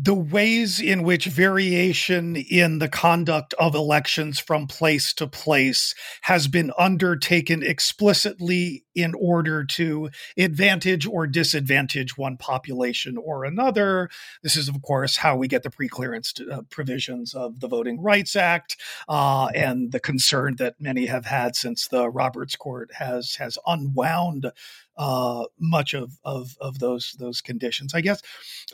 the 0.00 0.14
ways 0.14 0.78
in 0.78 1.02
which 1.02 1.24
variation 1.26 2.36
in 2.36 2.78
the 2.78 2.88
conduct 2.88 3.52
of 3.54 3.74
elections 3.74 4.38
from 4.38 4.68
place 4.68 5.12
to 5.12 5.26
place 5.26 5.92
has 6.22 6.46
been 6.46 6.70
undertaken 6.78 7.64
explicitly 7.64 8.84
in 8.94 9.12
order 9.18 9.64
to 9.64 10.08
advantage 10.36 11.04
or 11.04 11.26
disadvantage 11.26 12.16
one 12.16 12.36
population 12.36 13.16
or 13.16 13.44
another. 13.44 14.08
This 14.42 14.56
is, 14.56 14.68
of 14.68 14.80
course, 14.82 15.16
how 15.16 15.36
we 15.36 15.48
get 15.48 15.64
the 15.64 15.70
preclearance 15.70 16.40
uh, 16.48 16.62
provisions 16.70 17.34
of 17.34 17.58
the 17.58 17.68
Voting 17.68 18.00
Rights 18.00 18.36
Act 18.36 18.76
uh, 19.08 19.46
and 19.46 19.90
the 19.90 20.00
concern 20.00 20.56
that 20.56 20.80
many 20.80 21.06
have 21.06 21.26
had 21.26 21.56
since 21.56 21.88
the 21.88 22.08
Roberts 22.08 22.54
Court 22.54 22.90
has 22.94 23.34
has 23.36 23.58
unwound 23.66 24.52
uh, 24.98 25.44
much 25.58 25.94
of, 25.94 26.18
of 26.24 26.56
of 26.60 26.80
those 26.80 27.16
those 27.18 27.40
conditions. 27.40 27.94
I 27.94 28.00
guess 28.00 28.20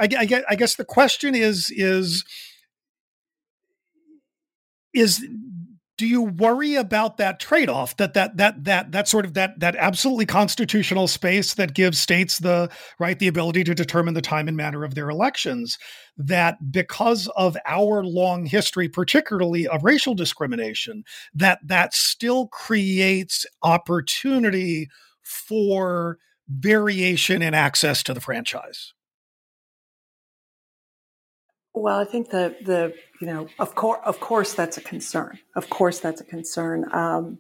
I, 0.01 0.09
I, 0.19 0.25
guess 0.25 0.43
I 0.49 0.57
guess 0.57 0.75
the 0.75 0.85
question 0.85 1.35
is 1.35 1.71
is 1.71 2.25
is 4.93 5.25
do 5.97 6.07
you 6.09 6.23
worry 6.23 6.75
about 6.75 7.19
that 7.19 7.39
trade-off 7.39 7.97
that 7.99 8.15
that 8.15 8.37
that 8.37 8.65
that 8.65 8.91
that 8.91 9.07
sort 9.07 9.25
of 9.25 9.35
that 9.35 9.61
that 9.61 9.77
absolutely 9.77 10.27
constitutional 10.27 11.07
space 11.07 11.55
that 11.55 11.75
gives 11.75 12.01
states 12.01 12.39
the 12.39 12.69
right 12.99 13.19
the 13.19 13.29
ability 13.29 13.63
to 13.63 13.75
determine 13.75 14.15
the 14.15 14.23
time 14.23 14.49
and 14.49 14.57
manner 14.57 14.83
of 14.83 14.95
their 14.95 15.11
elections 15.11 15.79
that 16.17 16.73
because 16.73 17.29
of 17.37 17.57
our 17.67 18.03
long 18.03 18.47
history 18.47 18.89
particularly 18.89 19.69
of 19.69 19.85
racial 19.85 20.15
discrimination 20.15 21.05
that 21.35 21.59
that 21.63 21.95
still 21.95 22.49
creates 22.49 23.47
opportunity 23.63 24.89
for 25.25 26.19
variation 26.49 27.43
in 27.43 27.55
access 27.55 28.03
to 28.05 28.15
the 28.15 28.21
franchise? 28.21 28.93
Well, 31.73 31.99
I 31.99 32.05
think 32.05 32.31
the 32.31 32.55
the 32.65 32.95
you 33.21 33.27
know 33.27 33.49
of 33.59 33.75
course 33.75 34.01
of 34.05 34.21
course 34.21 34.55
that's 34.55 34.77
a 34.77 34.81
concern. 34.81 35.39
Of 35.57 35.71
course 35.71 35.99
that's 35.99 36.21
a 36.21 36.25
concern. 36.25 36.85
Um, 36.93 37.39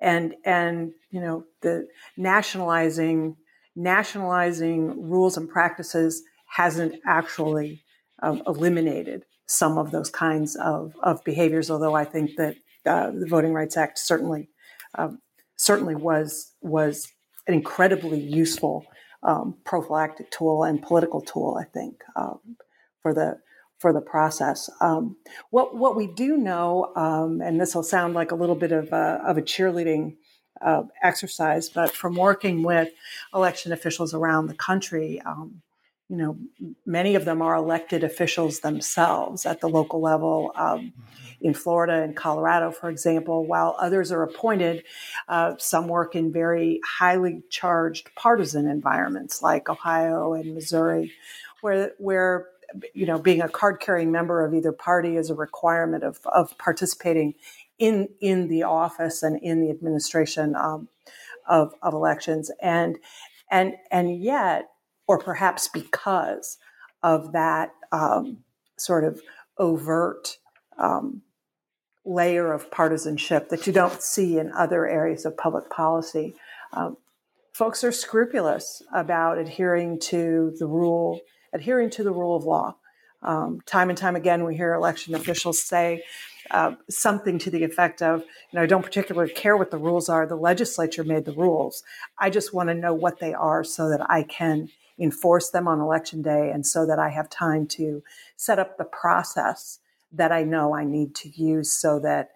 and 0.00 0.34
and 0.44 0.92
you 1.10 1.20
know 1.20 1.44
the 1.60 1.86
nationalizing 2.16 3.36
nationalizing 3.76 5.08
rules 5.10 5.36
and 5.36 5.48
practices 5.48 6.22
hasn't 6.46 6.94
actually 7.06 7.82
um, 8.22 8.42
eliminated 8.46 9.24
some 9.46 9.76
of 9.76 9.90
those 9.90 10.10
kinds 10.10 10.56
of, 10.56 10.94
of 11.02 11.22
behaviors. 11.24 11.70
Although 11.70 11.94
I 11.94 12.04
think 12.04 12.36
that 12.36 12.56
uh, 12.86 13.10
the 13.10 13.26
Voting 13.26 13.52
Rights 13.52 13.76
Act 13.76 13.98
certainly 13.98 14.48
um, 14.96 15.18
certainly 15.56 15.94
was 15.94 16.52
was 16.62 17.12
an 17.46 17.54
incredibly 17.54 18.20
useful 18.20 18.86
um, 19.22 19.56
prophylactic 19.64 20.30
tool 20.30 20.64
and 20.64 20.82
political 20.82 21.20
tool, 21.20 21.58
I 21.60 21.64
think, 21.64 22.02
um, 22.16 22.40
for 23.02 23.14
the 23.14 23.38
for 23.78 23.92
the 23.92 24.00
process. 24.00 24.70
Um, 24.80 25.16
what 25.50 25.76
what 25.76 25.96
we 25.96 26.06
do 26.06 26.36
know, 26.36 26.92
um, 26.96 27.40
and 27.40 27.60
this 27.60 27.74
will 27.74 27.82
sound 27.82 28.14
like 28.14 28.30
a 28.30 28.36
little 28.36 28.54
bit 28.54 28.72
of 28.72 28.92
a, 28.92 29.20
of 29.26 29.36
a 29.38 29.42
cheerleading 29.42 30.16
uh, 30.60 30.84
exercise, 31.02 31.68
but 31.68 31.90
from 31.90 32.14
working 32.14 32.62
with 32.62 32.88
election 33.34 33.72
officials 33.72 34.14
around 34.14 34.46
the 34.46 34.54
country, 34.54 35.20
um, 35.26 35.62
you 36.08 36.16
know, 36.16 36.36
many 36.84 37.14
of 37.14 37.24
them 37.24 37.40
are 37.40 37.54
elected 37.54 38.04
officials 38.04 38.60
themselves 38.60 39.46
at 39.46 39.60
the 39.60 39.68
local 39.68 40.00
level. 40.00 40.52
Um, 40.54 40.92
in 41.40 41.52
Florida 41.52 42.02
and 42.02 42.16
Colorado, 42.16 42.70
for 42.70 42.88
example, 42.88 43.44
while 43.44 43.76
others 43.78 44.10
are 44.10 44.22
appointed, 44.22 44.82
uh, 45.28 45.54
some 45.58 45.88
work 45.88 46.14
in 46.14 46.32
very 46.32 46.80
highly 46.86 47.42
charged 47.50 48.14
partisan 48.14 48.66
environments 48.66 49.42
like 49.42 49.68
Ohio 49.68 50.32
and 50.32 50.54
Missouri, 50.54 51.12
where 51.60 51.92
where 51.98 52.46
you 52.94 53.04
know 53.04 53.18
being 53.18 53.42
a 53.42 53.48
card 53.48 53.78
carrying 53.80 54.10
member 54.10 54.42
of 54.42 54.54
either 54.54 54.72
party 54.72 55.16
is 55.16 55.28
a 55.28 55.34
requirement 55.34 56.02
of 56.02 56.18
of 56.32 56.56
participating 56.56 57.34
in 57.78 58.08
in 58.20 58.48
the 58.48 58.62
office 58.62 59.22
and 59.22 59.38
in 59.42 59.60
the 59.60 59.70
administration 59.70 60.56
um, 60.56 60.88
of 61.46 61.74
of 61.82 61.92
elections 61.92 62.50
and 62.62 62.96
and 63.50 63.74
and 63.90 64.22
yet 64.22 64.70
or 65.06 65.18
perhaps 65.18 65.68
because 65.68 66.58
of 67.02 67.32
that 67.32 67.72
um, 67.92 68.38
sort 68.76 69.04
of 69.04 69.20
overt 69.58 70.38
um, 70.78 71.22
layer 72.04 72.52
of 72.52 72.70
partisanship 72.70 73.48
that 73.48 73.66
you 73.66 73.72
don't 73.72 74.02
see 74.02 74.38
in 74.38 74.52
other 74.52 74.86
areas 74.86 75.24
of 75.24 75.36
public 75.36 75.70
policy. 75.70 76.34
Um, 76.72 76.96
folks 77.52 77.84
are 77.84 77.92
scrupulous 77.92 78.82
about 78.92 79.38
adhering 79.38 79.98
to 80.00 80.54
the 80.58 80.66
rule 80.66 81.20
adhering 81.52 81.88
to 81.88 82.02
the 82.02 82.10
rule 82.10 82.36
of 82.36 82.44
law. 82.44 82.74
Um, 83.22 83.60
time 83.64 83.88
and 83.88 83.96
time 83.96 84.16
again, 84.16 84.44
we 84.44 84.56
hear 84.56 84.74
election 84.74 85.14
officials 85.14 85.62
say 85.62 86.02
uh, 86.50 86.74
something 86.90 87.38
to 87.38 87.50
the 87.50 87.64
effect 87.64 88.02
of, 88.02 88.20
you 88.20 88.56
know, 88.56 88.62
I 88.62 88.66
don't 88.66 88.82
particularly 88.82 89.32
care 89.32 89.56
what 89.56 89.70
the 89.70 89.78
rules 89.78 90.08
are. 90.08 90.26
The 90.26 90.36
legislature 90.36 91.04
made 91.04 91.24
the 91.24 91.32
rules. 91.32 91.82
I 92.18 92.28
just 92.28 92.52
want 92.52 92.68
to 92.68 92.74
know 92.74 92.92
what 92.92 93.20
they 93.20 93.32
are 93.32 93.64
so 93.64 93.88
that 93.88 94.04
I 94.10 94.24
can 94.24 94.68
enforce 94.98 95.50
them 95.50 95.66
on 95.66 95.80
election 95.80 96.22
day 96.22 96.50
and 96.52 96.66
so 96.66 96.86
that 96.86 96.98
I 96.98 97.08
have 97.10 97.28
time 97.28 97.66
to 97.68 98.02
set 98.36 98.58
up 98.58 98.78
the 98.78 98.84
process 98.84 99.80
that 100.12 100.32
I 100.32 100.44
know 100.44 100.74
I 100.74 100.84
need 100.84 101.14
to 101.16 101.28
use 101.28 101.72
so 101.72 101.98
that 102.00 102.30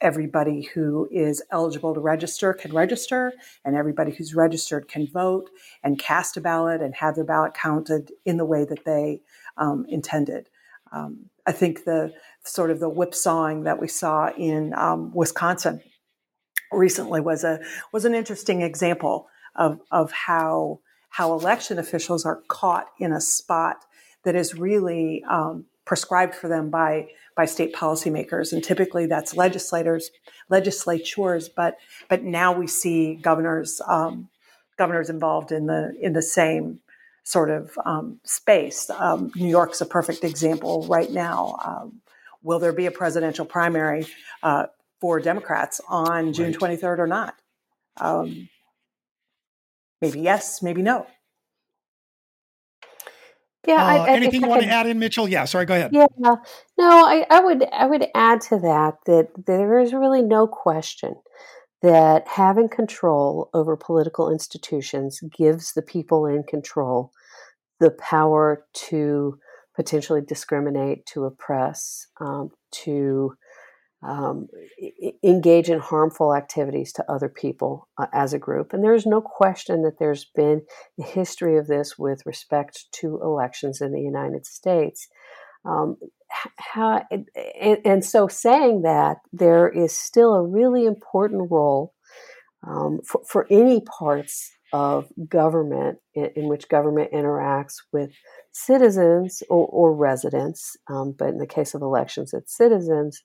everybody 0.00 0.62
who 0.74 1.08
is 1.10 1.42
eligible 1.50 1.94
to 1.94 2.00
register 2.00 2.52
can 2.52 2.72
register 2.72 3.32
and 3.64 3.76
everybody 3.76 4.10
who's 4.12 4.34
registered 4.34 4.88
can 4.88 5.06
vote 5.06 5.50
and 5.82 5.98
cast 5.98 6.36
a 6.36 6.40
ballot 6.40 6.80
and 6.80 6.94
have 6.94 7.14
their 7.14 7.24
ballot 7.24 7.54
counted 7.54 8.10
in 8.24 8.36
the 8.36 8.44
way 8.44 8.64
that 8.64 8.84
they 8.84 9.20
um, 9.58 9.84
intended. 9.88 10.48
Um, 10.92 11.26
I 11.46 11.52
think 11.52 11.84
the 11.84 12.12
sort 12.44 12.70
of 12.70 12.80
the 12.80 12.88
whipsawing 12.88 13.64
that 13.64 13.80
we 13.80 13.88
saw 13.88 14.30
in 14.36 14.72
um, 14.74 15.12
Wisconsin 15.14 15.82
recently 16.72 17.20
was 17.20 17.44
a 17.44 17.60
was 17.92 18.04
an 18.04 18.14
interesting 18.14 18.62
example 18.62 19.28
of 19.56 19.80
of 19.90 20.12
how 20.12 20.80
how 21.10 21.32
election 21.32 21.78
officials 21.78 22.24
are 22.24 22.42
caught 22.48 22.86
in 22.98 23.12
a 23.12 23.20
spot 23.20 23.84
that 24.24 24.34
is 24.34 24.54
really 24.54 25.22
um, 25.28 25.66
prescribed 25.84 26.34
for 26.34 26.48
them 26.48 26.70
by 26.70 27.08
by 27.36 27.44
state 27.44 27.74
policymakers, 27.74 28.52
and 28.52 28.62
typically 28.62 29.06
that's 29.06 29.36
legislators, 29.36 30.10
legislatures. 30.48 31.48
But 31.48 31.78
but 32.08 32.22
now 32.22 32.52
we 32.52 32.66
see 32.66 33.14
governors 33.16 33.80
um, 33.86 34.28
governors 34.78 35.10
involved 35.10 35.52
in 35.52 35.66
the 35.66 35.92
in 36.00 36.12
the 36.12 36.22
same 36.22 36.80
sort 37.24 37.50
of 37.50 37.76
um, 37.84 38.20
space. 38.24 38.88
Um, 38.90 39.30
New 39.34 39.48
York's 39.48 39.80
a 39.80 39.86
perfect 39.86 40.24
example 40.24 40.86
right 40.88 41.10
now. 41.10 41.58
Um, 41.64 42.00
will 42.42 42.58
there 42.58 42.72
be 42.72 42.86
a 42.86 42.90
presidential 42.90 43.44
primary 43.44 44.06
uh, 44.42 44.66
for 45.00 45.20
Democrats 45.20 45.80
on 45.88 46.32
June 46.32 46.52
right. 46.52 46.78
23rd 46.78 46.98
or 46.98 47.06
not? 47.06 47.34
Maybe 50.00 50.20
yes, 50.20 50.62
maybe 50.62 50.82
no. 50.82 51.06
Yeah. 53.66 53.74
Uh, 53.74 53.86
I, 53.86 53.96
I, 53.96 54.10
anything 54.10 54.40
you 54.40 54.48
want 54.48 54.62
to 54.62 54.68
add 54.68 54.86
in, 54.86 54.98
Mitchell? 54.98 55.28
Yeah. 55.28 55.44
Sorry. 55.44 55.66
Go 55.66 55.74
ahead. 55.74 55.90
Yeah. 55.92 56.06
No, 56.18 56.36
I, 56.78 57.26
I 57.30 57.40
would 57.40 57.64
I 57.72 57.86
would 57.86 58.06
add 58.14 58.40
to 58.42 58.58
that 58.58 58.94
that 59.06 59.28
there 59.46 59.78
is 59.78 59.92
really 59.92 60.22
no 60.22 60.46
question 60.46 61.14
that 61.82 62.26
having 62.28 62.68
control 62.68 63.50
over 63.54 63.76
political 63.76 64.30
institutions 64.30 65.20
gives 65.36 65.72
the 65.72 65.82
people 65.82 66.26
in 66.26 66.42
control 66.42 67.12
the 67.80 67.90
power 67.90 68.66
to 68.74 69.38
potentially 69.74 70.20
discriminate, 70.20 71.06
to 71.06 71.24
oppress, 71.24 72.06
um, 72.20 72.50
to 72.70 73.34
um, 74.02 74.48
engage 75.22 75.68
in 75.68 75.78
harmful 75.78 76.34
activities 76.34 76.92
to 76.94 77.10
other 77.10 77.28
people 77.28 77.88
uh, 77.98 78.06
as 78.12 78.32
a 78.32 78.38
group. 78.38 78.72
And 78.72 78.82
there's 78.82 79.06
no 79.06 79.20
question 79.20 79.82
that 79.82 79.98
there's 79.98 80.24
been 80.24 80.62
a 80.98 81.02
history 81.02 81.58
of 81.58 81.66
this 81.66 81.98
with 81.98 82.24
respect 82.24 82.86
to 82.92 83.20
elections 83.22 83.80
in 83.80 83.92
the 83.92 84.00
United 84.00 84.46
States. 84.46 85.08
Um, 85.64 85.96
how, 86.56 87.04
and, 87.10 87.78
and, 87.84 88.04
so, 88.04 88.28
saying 88.28 88.82
that, 88.82 89.18
there 89.32 89.68
is 89.68 89.94
still 89.94 90.34
a 90.34 90.46
really 90.46 90.86
important 90.86 91.50
role 91.50 91.92
um, 92.66 93.00
for, 93.04 93.20
for 93.26 93.46
any 93.50 93.80
parts 93.80 94.50
of 94.72 95.08
government 95.28 95.98
in, 96.14 96.30
in, 96.36 96.48
which 96.48 96.68
government 96.68 97.12
interacts 97.12 97.74
with 97.92 98.12
citizens 98.52 99.42
or, 99.50 99.66
or 99.66 99.94
residents, 99.94 100.76
um, 100.88 101.14
but 101.18 101.28
in 101.28 101.38
the 101.38 101.46
case 101.46 101.74
of 101.74 101.82
elections, 101.82 102.32
it's 102.32 102.56
citizens 102.56 103.20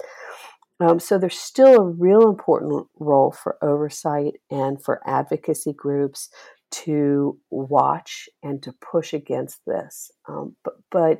um, 0.79 0.99
so 0.99 1.17
there's 1.17 1.37
still 1.37 1.75
a 1.75 1.89
real 1.89 2.27
important 2.27 2.87
role 2.99 3.31
for 3.31 3.57
oversight 3.63 4.33
and 4.51 4.83
for 4.83 5.01
advocacy 5.07 5.73
groups 5.73 6.29
to 6.71 7.39
watch 7.49 8.27
and 8.43 8.61
to 8.63 8.73
push 8.73 9.13
against 9.13 9.61
this. 9.65 10.11
Um, 10.27 10.55
but, 10.63 10.73
but 10.91 11.19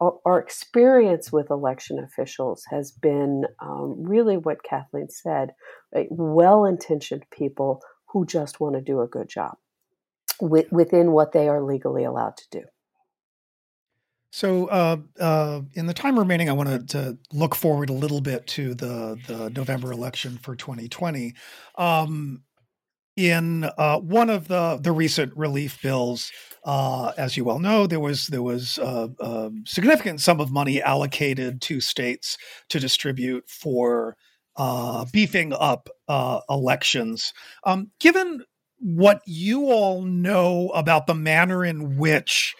our, 0.00 0.14
our, 0.24 0.38
experience 0.38 1.30
with 1.30 1.50
election 1.50 1.98
officials 1.98 2.64
has 2.70 2.90
been 2.92 3.44
um, 3.60 4.02
really 4.02 4.36
what 4.36 4.62
Kathleen 4.62 5.08
said 5.10 5.50
right? 5.94 6.06
well 6.10 6.64
intentioned 6.64 7.24
people 7.30 7.82
who 8.08 8.24
just 8.24 8.60
want 8.60 8.76
to 8.76 8.80
do 8.80 9.02
a 9.02 9.06
good 9.08 9.28
job 9.28 9.56
with, 10.40 10.70
within 10.72 11.12
what 11.12 11.32
they 11.32 11.48
are 11.48 11.62
legally 11.62 12.04
allowed 12.04 12.36
to 12.38 12.44
do. 12.50 12.62
So, 14.34 14.66
uh, 14.66 14.96
uh, 15.20 15.60
in 15.74 15.86
the 15.86 15.94
time 15.94 16.18
remaining, 16.18 16.50
I 16.50 16.54
wanted 16.54 16.88
to 16.88 17.16
look 17.32 17.54
forward 17.54 17.88
a 17.88 17.92
little 17.92 18.20
bit 18.20 18.48
to 18.48 18.74
the 18.74 19.16
the 19.28 19.48
November 19.50 19.92
election 19.92 20.40
for 20.42 20.56
2020. 20.56 21.34
Um, 21.78 22.42
in 23.16 23.62
uh, 23.78 24.00
one 24.00 24.30
of 24.30 24.48
the 24.48 24.80
the 24.82 24.90
recent 24.90 25.36
relief 25.36 25.80
bills, 25.80 26.32
uh, 26.64 27.12
as 27.16 27.36
you 27.36 27.44
well 27.44 27.60
know, 27.60 27.86
there 27.86 28.00
was 28.00 28.26
there 28.26 28.42
was 28.42 28.76
a, 28.78 28.84
uh, 28.84 29.08
a, 29.20 29.50
significant 29.66 30.20
sum 30.20 30.40
of 30.40 30.50
money 30.50 30.82
allocated 30.82 31.62
to 31.62 31.80
states 31.80 32.36
to 32.70 32.80
distribute 32.80 33.48
for 33.48 34.16
uh, 34.56 35.04
beefing 35.12 35.52
up 35.52 35.88
elections. 36.50 37.32
Um, 37.62 37.92
given 38.00 38.42
what 38.80 39.20
you 39.26 39.66
all 39.66 40.02
know 40.02 40.70
about 40.70 41.06
the 41.06 41.14
manner 41.14 41.64
in 41.64 41.98
which 41.98 42.56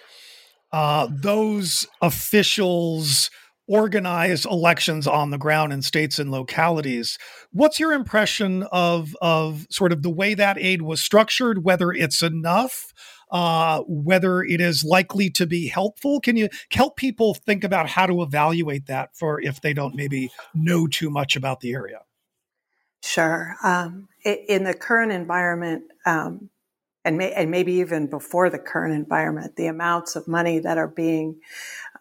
uh, 0.75 1.07
those 1.09 1.87
officials 2.03 3.31
organize 3.69 4.45
elections 4.45 5.07
on 5.07 5.31
the 5.31 5.39
ground 5.39 5.73
in 5.73 5.81
states 5.83 6.19
and 6.19 6.33
localities. 6.33 7.17
What's 7.53 7.79
your 7.79 7.93
impression 7.93 8.65
of 8.73 9.15
of 9.23 9.69
sort 9.71 9.93
of 9.93 10.03
the 10.03 10.11
way 10.11 10.35
that 10.35 10.59
aid 10.59 10.83
was 10.83 11.01
structured? 11.01 11.63
Whether 11.63 11.93
it's 11.93 12.25
enough, 12.25 12.93
uh, 13.31 13.83
whether 13.87 14.43
it 14.43 14.61
is 14.61 14.83
likely 14.83 15.31
to 15.31 15.47
be 15.47 15.69
helpful? 15.69 16.19
Can 16.19 16.37
you 16.37 16.49
help 16.73 16.97
people 16.97 17.35
think 17.35 17.63
about 17.63 17.89
how 17.89 18.07
to 18.07 18.23
evaluate 18.23 18.87
that 18.87 19.15
for 19.15 19.41
if 19.41 19.61
they 19.61 19.75
don't 19.75 19.95
maybe 19.95 20.33
know 20.55 20.89
too 20.89 21.09
much 21.09 21.37
about 21.37 21.61
the 21.61 21.73
area? 21.73 22.01
Sure. 23.01 23.55
Um, 23.63 24.09
in 24.25 24.65
the 24.65 24.75
current 24.75 25.13
environment, 25.13 25.85
um, 26.05 26.51
and, 27.05 27.19
may, 27.19 27.33
and 27.33 27.51
maybe 27.51 27.75
even 27.75 28.07
before 28.07 28.51
the 28.51 28.59
current 28.59 28.95
environment, 28.95 29.57
the 29.57 29.67
amounts 29.67 30.17
of 30.17 30.27
money 30.27 30.59
that 30.59 30.79
are 30.79 30.89
being 30.89 31.41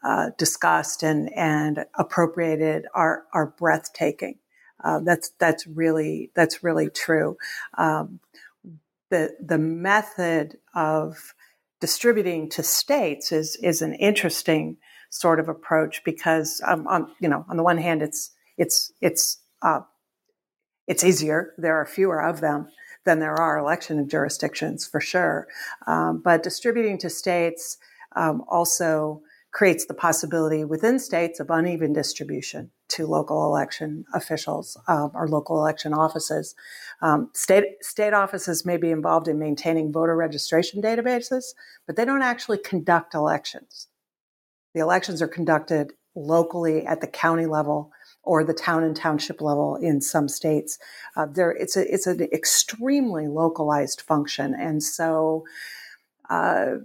uh, 0.04 0.32
discussed 0.38 1.04
and, 1.04 1.32
and 1.34 1.86
appropriated 1.96 2.86
are, 2.94 3.24
are 3.34 3.48
breathtaking. 3.58 4.40
Uh, 4.84 5.00
that's 5.00 5.32
that's 5.40 5.66
really 5.66 6.30
that's 6.36 6.62
really 6.62 6.90
true. 6.90 7.38
Um, 7.78 8.20
the 9.10 9.34
the 9.40 9.58
method 9.58 10.58
of 10.76 11.34
distributing 11.80 12.50
to 12.50 12.64
states 12.64 13.32
is 13.32 13.56
is 13.58 13.82
an 13.82 13.94
interesting 13.94 14.78
sort 15.10 15.40
of 15.40 15.48
approach 15.48 16.04
because 16.04 16.62
um, 16.66 16.88
on 16.88 17.12
you 17.20 17.30
know 17.30 17.46
on 17.48 17.56
the 17.56 17.64
one 17.64 17.78
hand 17.78 18.02
it's 18.02 18.32
it's 18.58 18.92
it's 19.00 19.38
uh, 19.62 19.82
it's 20.88 21.04
easier 21.04 21.54
there 21.58 21.78
are 21.78 21.86
fewer 21.86 22.22
of 22.22 22.42
them 22.42 22.68
than 23.06 23.20
there 23.20 23.36
are 23.36 23.58
election 23.58 24.08
jurisdictions 24.08 24.86
for 24.86 25.00
sure. 25.00 25.48
Um, 25.88 26.22
but 26.24 26.44
distributing 26.44 26.98
to 27.00 27.10
states 27.10 27.78
um, 28.16 28.44
also 28.48 29.22
creates 29.52 29.86
the 29.86 29.94
possibility 29.94 30.66
within 30.66 30.98
states 30.98 31.40
of 31.40 31.52
uneven 31.52 31.94
distribution 31.94 32.72
to 32.90 33.06
local 33.06 33.46
election 33.46 34.04
officials 34.14 34.78
um, 34.88 35.12
or 35.14 35.28
local 35.28 35.60
election 35.60 35.94
offices. 35.94 36.56
Um, 37.02 37.30
state 37.34 37.66
state 37.82 38.14
offices 38.14 38.66
may 38.66 38.78
be 38.78 38.90
involved 38.90 39.28
in 39.28 39.38
maintaining 39.38 39.92
voter 39.92 40.16
registration 40.16 40.82
databases, 40.82 41.54
but 41.86 41.96
they 41.96 42.06
don't 42.06 42.24
actually 42.24 42.58
conduct 42.58 43.14
elections. 43.14 43.88
The 44.74 44.82
elections 44.82 45.22
are 45.22 45.28
conducted 45.28 45.94
locally 46.16 46.86
at 46.86 47.02
the 47.02 47.08
county 47.08 47.46
level 47.46 47.92
or 48.24 48.44
the 48.44 48.54
town 48.54 48.84
and 48.84 48.96
township 48.96 49.42
level 49.42 49.76
in 49.76 50.02
some 50.02 50.28
states. 50.28 50.80
Uh, 51.16 51.26
there, 51.26 51.52
it's 51.52 51.76
a 51.76 51.94
it's 51.94 52.08
an 52.08 52.22
extremely 52.32 53.28
localized 53.28 54.02
function, 54.02 54.56
and 54.56 54.82
so 54.82 55.46
uh, 56.30 56.76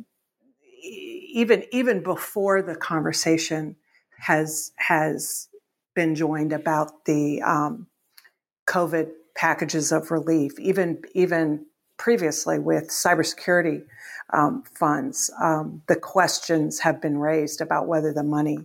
even 0.83 1.64
even 1.72 2.03
before 2.03 2.62
the 2.62 2.74
conversation 2.74 3.77
has 4.18 4.72
has 4.77 5.48
been 5.94 6.14
joined 6.14 6.53
about 6.53 7.05
the 7.05 7.42
um, 7.42 7.87
COVID 8.66 9.11
packages 9.35 9.92
of 9.92 10.11
relief, 10.11 10.59
even 10.59 11.03
even 11.14 11.64
previously 11.96 12.59
with 12.59 12.88
cybersecurity 12.88 13.85
um, 14.33 14.62
funds, 14.74 15.31
um, 15.42 15.83
the 15.88 15.96
questions 15.96 16.79
have 16.81 17.01
been 17.01 17.18
raised 17.18 17.61
about 17.61 17.88
whether 17.88 18.12
the 18.12 18.22
money 18.22 18.59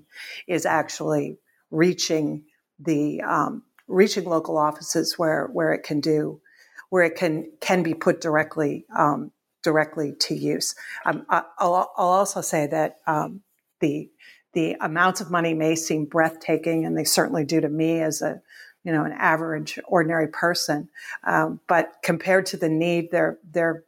is 0.48 0.66
actually 0.66 1.38
reaching 1.72 2.44
the 2.84 3.22
um, 3.22 3.63
reaching 3.88 4.26
local 4.26 4.58
offices 4.58 5.17
where 5.17 5.48
where 5.48 5.74
it 5.74 5.84
can 5.84 6.00
do 6.00 6.41
where 6.89 7.04
it 7.04 7.15
can 7.15 7.52
can 7.60 7.82
be 7.82 7.93
put 7.93 8.22
directly 8.22 8.86
um, 8.96 9.32
directly 9.63 10.13
to 10.19 10.36
use. 10.36 10.76
Um, 11.06 11.26
I, 11.30 11.43
will 11.60 11.91
I'll 11.98 12.08
also 12.08 12.41
say 12.41 12.67
that 12.67 12.98
um, 13.08 13.41
the 13.80 14.10
the 14.54 14.76
amounts 14.80 15.19
of 15.19 15.32
money 15.32 15.54
may 15.54 15.76
seem 15.76 16.06
breathtaking, 16.06 16.86
and 16.86 16.96
they 16.96 17.04
certainly 17.04 17.46
do 17.46 17.60
to 17.62 17.69
me 17.69 18.02
as 18.02 18.22
a 18.22 18.41
you 18.84 18.91
know 18.91 19.06
an 19.06 19.13
average 19.13 19.80
ordinary 19.86 20.28
person. 20.28 20.89
Um, 21.24 21.62
but 21.67 21.93
compared 22.04 22.46
to 22.48 22.58
the 22.58 22.69
need, 22.69 23.10
they're 23.12 23.39
they're 23.50 23.84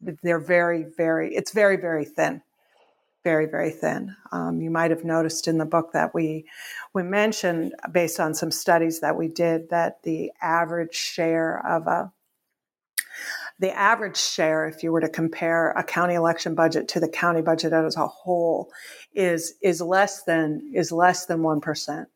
they're 0.00 0.38
very 0.38 0.84
very 0.96 1.34
it's 1.34 1.52
very 1.52 1.76
very 1.76 2.04
thin 2.04 2.42
very 3.24 3.46
very 3.46 3.70
thin 3.70 4.14
um, 4.32 4.60
you 4.60 4.70
might 4.70 4.90
have 4.90 5.04
noticed 5.04 5.48
in 5.48 5.58
the 5.58 5.64
book 5.64 5.92
that 5.92 6.14
we 6.14 6.44
we 6.94 7.02
mentioned 7.02 7.74
based 7.90 8.18
on 8.20 8.34
some 8.34 8.50
studies 8.50 9.00
that 9.00 9.16
we 9.16 9.28
did 9.28 9.70
that 9.70 10.02
the 10.02 10.30
average 10.40 10.94
share 10.94 11.64
of 11.66 11.86
a 11.86 12.12
the 13.62 13.72
average 13.72 14.16
share, 14.16 14.66
if 14.66 14.82
you 14.82 14.90
were 14.90 15.00
to 15.00 15.08
compare 15.08 15.70
a 15.70 15.84
county 15.84 16.14
election 16.14 16.56
budget 16.56 16.88
to 16.88 17.00
the 17.00 17.08
county 17.08 17.42
budget 17.42 17.72
as 17.72 17.96
a 17.96 18.08
whole, 18.08 18.72
is 19.14 19.54
is 19.62 19.80
less 19.80 20.24
than 20.24 20.72
is 20.74 20.90
less 20.90 21.26
than 21.26 21.44
one 21.44 21.60
percent. 21.60 22.08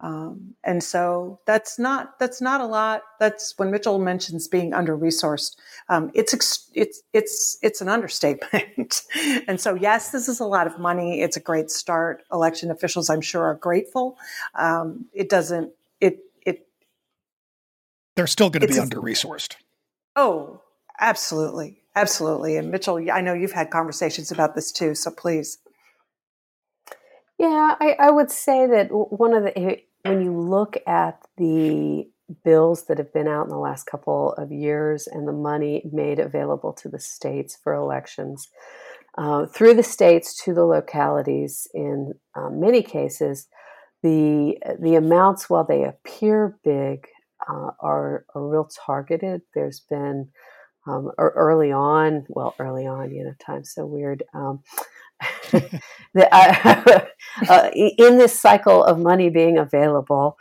Um, 0.00 0.54
and 0.62 0.84
so 0.84 1.40
that's 1.46 1.78
not 1.78 2.18
that's 2.18 2.42
not 2.42 2.60
a 2.60 2.66
lot. 2.66 3.02
That's 3.18 3.54
when 3.56 3.70
Mitchell 3.70 3.98
mentions 3.98 4.46
being 4.46 4.74
under 4.74 4.96
resourced. 4.96 5.56
Um, 5.88 6.10
it's 6.14 6.34
it's 6.74 7.02
it's 7.14 7.56
it's 7.62 7.80
an 7.80 7.88
understatement. 7.88 9.02
and 9.48 9.58
so 9.58 9.74
yes, 9.74 10.10
this 10.10 10.28
is 10.28 10.38
a 10.38 10.44
lot 10.44 10.66
of 10.66 10.78
money. 10.78 11.22
It's 11.22 11.36
a 11.38 11.40
great 11.40 11.70
start. 11.70 12.22
Election 12.30 12.70
officials, 12.70 13.08
I'm 13.08 13.22
sure, 13.22 13.44
are 13.44 13.54
grateful. 13.54 14.18
Um, 14.54 15.06
it 15.14 15.30
doesn't 15.30 15.72
it 16.00 16.18
it. 16.44 16.66
They're 18.16 18.26
still 18.26 18.50
going 18.50 18.66
to 18.66 18.68
be 18.68 18.78
under 18.78 19.00
resourced. 19.00 19.56
Oh, 20.14 20.60
absolutely, 21.00 21.80
absolutely. 21.94 22.58
And 22.58 22.70
Mitchell, 22.70 23.02
I 23.10 23.22
know 23.22 23.32
you've 23.32 23.52
had 23.52 23.70
conversations 23.70 24.30
about 24.30 24.54
this 24.54 24.72
too. 24.72 24.94
So 24.94 25.10
please. 25.10 25.58
Yeah, 27.38 27.74
I, 27.78 27.96
I 27.98 28.10
would 28.10 28.30
say 28.30 28.66
that 28.66 28.88
one 28.90 29.34
of 29.34 29.44
the 29.44 29.78
when 30.04 30.22
you 30.22 30.38
look 30.38 30.76
at 30.86 31.20
the 31.36 32.08
bills 32.44 32.86
that 32.86 32.98
have 32.98 33.12
been 33.12 33.28
out 33.28 33.44
in 33.44 33.50
the 33.50 33.58
last 33.58 33.84
couple 33.84 34.32
of 34.32 34.50
years 34.50 35.06
and 35.06 35.28
the 35.28 35.32
money 35.32 35.82
made 35.92 36.18
available 36.18 36.72
to 36.72 36.88
the 36.88 36.98
states 36.98 37.56
for 37.62 37.72
elections 37.74 38.48
uh, 39.18 39.46
through 39.46 39.74
the 39.74 39.82
states 39.82 40.42
to 40.44 40.52
the 40.52 40.64
localities 40.64 41.68
in 41.72 42.12
uh, 42.34 42.50
many 42.50 42.82
cases 42.82 43.48
the 44.02 44.56
the 44.80 44.94
amounts 44.94 45.48
while 45.50 45.64
they 45.64 45.84
appear 45.84 46.58
big 46.64 47.06
uh, 47.48 47.70
are, 47.80 48.24
are 48.34 48.48
real 48.48 48.68
targeted. 48.86 49.42
There's 49.54 49.80
been 49.80 50.28
um, 50.86 51.10
early 51.18 51.72
on 51.72 52.24
well 52.28 52.54
early 52.58 52.86
on 52.86 53.10
you 53.10 53.24
know 53.24 53.34
time's 53.44 53.72
so 53.74 53.84
weird 53.84 54.22
um, 54.34 54.60
the, 55.52 56.28
uh, 56.32 57.00
uh, 57.48 57.70
in 57.74 58.18
this 58.18 58.38
cycle 58.38 58.84
of 58.84 58.98
money 58.98 59.30
being 59.30 59.58
available, 59.58 60.36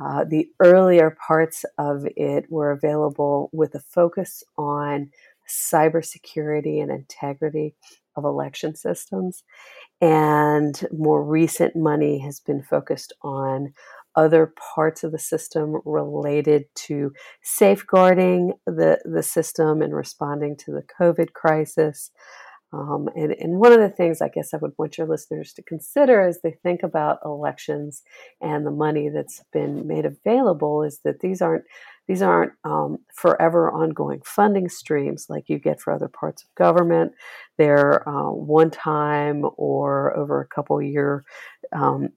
uh, 0.00 0.24
the 0.24 0.48
earlier 0.60 1.16
parts 1.26 1.64
of 1.78 2.06
it 2.16 2.50
were 2.50 2.70
available 2.70 3.50
with 3.52 3.74
a 3.74 3.80
focus 3.80 4.42
on 4.56 5.10
cybersecurity 5.48 6.80
and 6.80 6.90
integrity 6.90 7.74
of 8.16 8.24
election 8.24 8.74
systems. 8.74 9.42
And 10.00 10.80
more 10.92 11.22
recent 11.22 11.76
money 11.76 12.20
has 12.20 12.40
been 12.40 12.62
focused 12.62 13.12
on 13.22 13.74
other 14.16 14.52
parts 14.74 15.04
of 15.04 15.12
the 15.12 15.18
system 15.18 15.76
related 15.84 16.64
to 16.74 17.12
safeguarding 17.42 18.54
the, 18.66 18.98
the 19.04 19.22
system 19.22 19.82
and 19.82 19.94
responding 19.94 20.56
to 20.56 20.72
the 20.72 20.82
COVID 21.00 21.32
crisis. 21.32 22.10
Um, 22.72 23.08
and, 23.16 23.32
and 23.32 23.58
one 23.58 23.72
of 23.72 23.80
the 23.80 23.88
things 23.88 24.20
I 24.20 24.28
guess 24.28 24.54
I 24.54 24.58
would 24.58 24.74
want 24.78 24.96
your 24.96 25.06
listeners 25.06 25.52
to 25.54 25.62
consider 25.62 26.20
as 26.20 26.40
they 26.42 26.52
think 26.62 26.82
about 26.82 27.18
elections 27.24 28.02
and 28.40 28.64
the 28.64 28.70
money 28.70 29.08
that's 29.08 29.42
been 29.52 29.86
made 29.86 30.06
available 30.06 30.84
is 30.84 31.00
that 31.04 31.20
these 31.20 31.42
aren't 31.42 31.64
these 32.06 32.22
aren't 32.22 32.52
um, 32.64 32.98
forever 33.14 33.70
ongoing 33.70 34.20
funding 34.24 34.68
streams 34.68 35.26
like 35.28 35.48
you 35.48 35.60
get 35.60 35.80
for 35.80 35.92
other 35.92 36.08
parts 36.08 36.42
of 36.42 36.52
government. 36.56 37.12
They're 37.56 38.08
uh, 38.08 38.30
one 38.32 38.70
time 38.70 39.44
or 39.56 40.16
over 40.16 40.40
a 40.40 40.46
couple 40.46 40.82
year 40.82 41.22
um, 41.72 42.08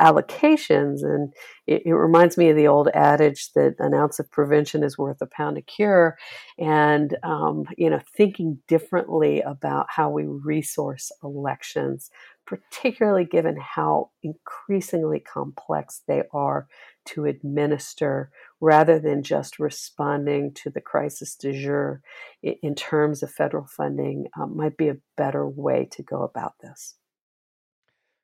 allocations. 0.00 1.02
And 1.02 1.32
it, 1.66 1.82
it, 1.86 1.92
reminds 1.92 2.36
me 2.36 2.50
of 2.50 2.56
the 2.56 2.68
old 2.68 2.88
adage 2.88 3.52
that 3.54 3.76
an 3.78 3.94
ounce 3.94 4.18
of 4.18 4.30
prevention 4.30 4.82
is 4.82 4.98
worth 4.98 5.20
a 5.20 5.26
pound 5.26 5.58
of 5.58 5.66
cure. 5.66 6.16
And, 6.58 7.16
um, 7.22 7.64
you 7.76 7.90
know, 7.90 8.00
thinking 8.16 8.58
differently 8.68 9.40
about 9.40 9.86
how 9.88 10.10
we 10.10 10.24
resource 10.26 11.10
elections, 11.22 12.10
particularly 12.46 13.24
given 13.24 13.56
how 13.56 14.10
increasingly 14.22 15.20
complex 15.20 16.02
they 16.06 16.22
are 16.32 16.66
to 17.06 17.24
administer 17.24 18.30
rather 18.60 18.98
than 18.98 19.22
just 19.22 19.58
responding 19.58 20.52
to 20.52 20.70
the 20.70 20.80
crisis 20.80 21.34
du 21.34 21.52
jour 21.52 22.02
in 22.42 22.74
terms 22.74 23.22
of 23.22 23.30
federal 23.30 23.66
funding 23.66 24.26
um, 24.38 24.56
might 24.56 24.76
be 24.76 24.88
a 24.88 24.98
better 25.16 25.48
way 25.48 25.88
to 25.90 26.02
go 26.02 26.22
about 26.22 26.54
this. 26.60 26.96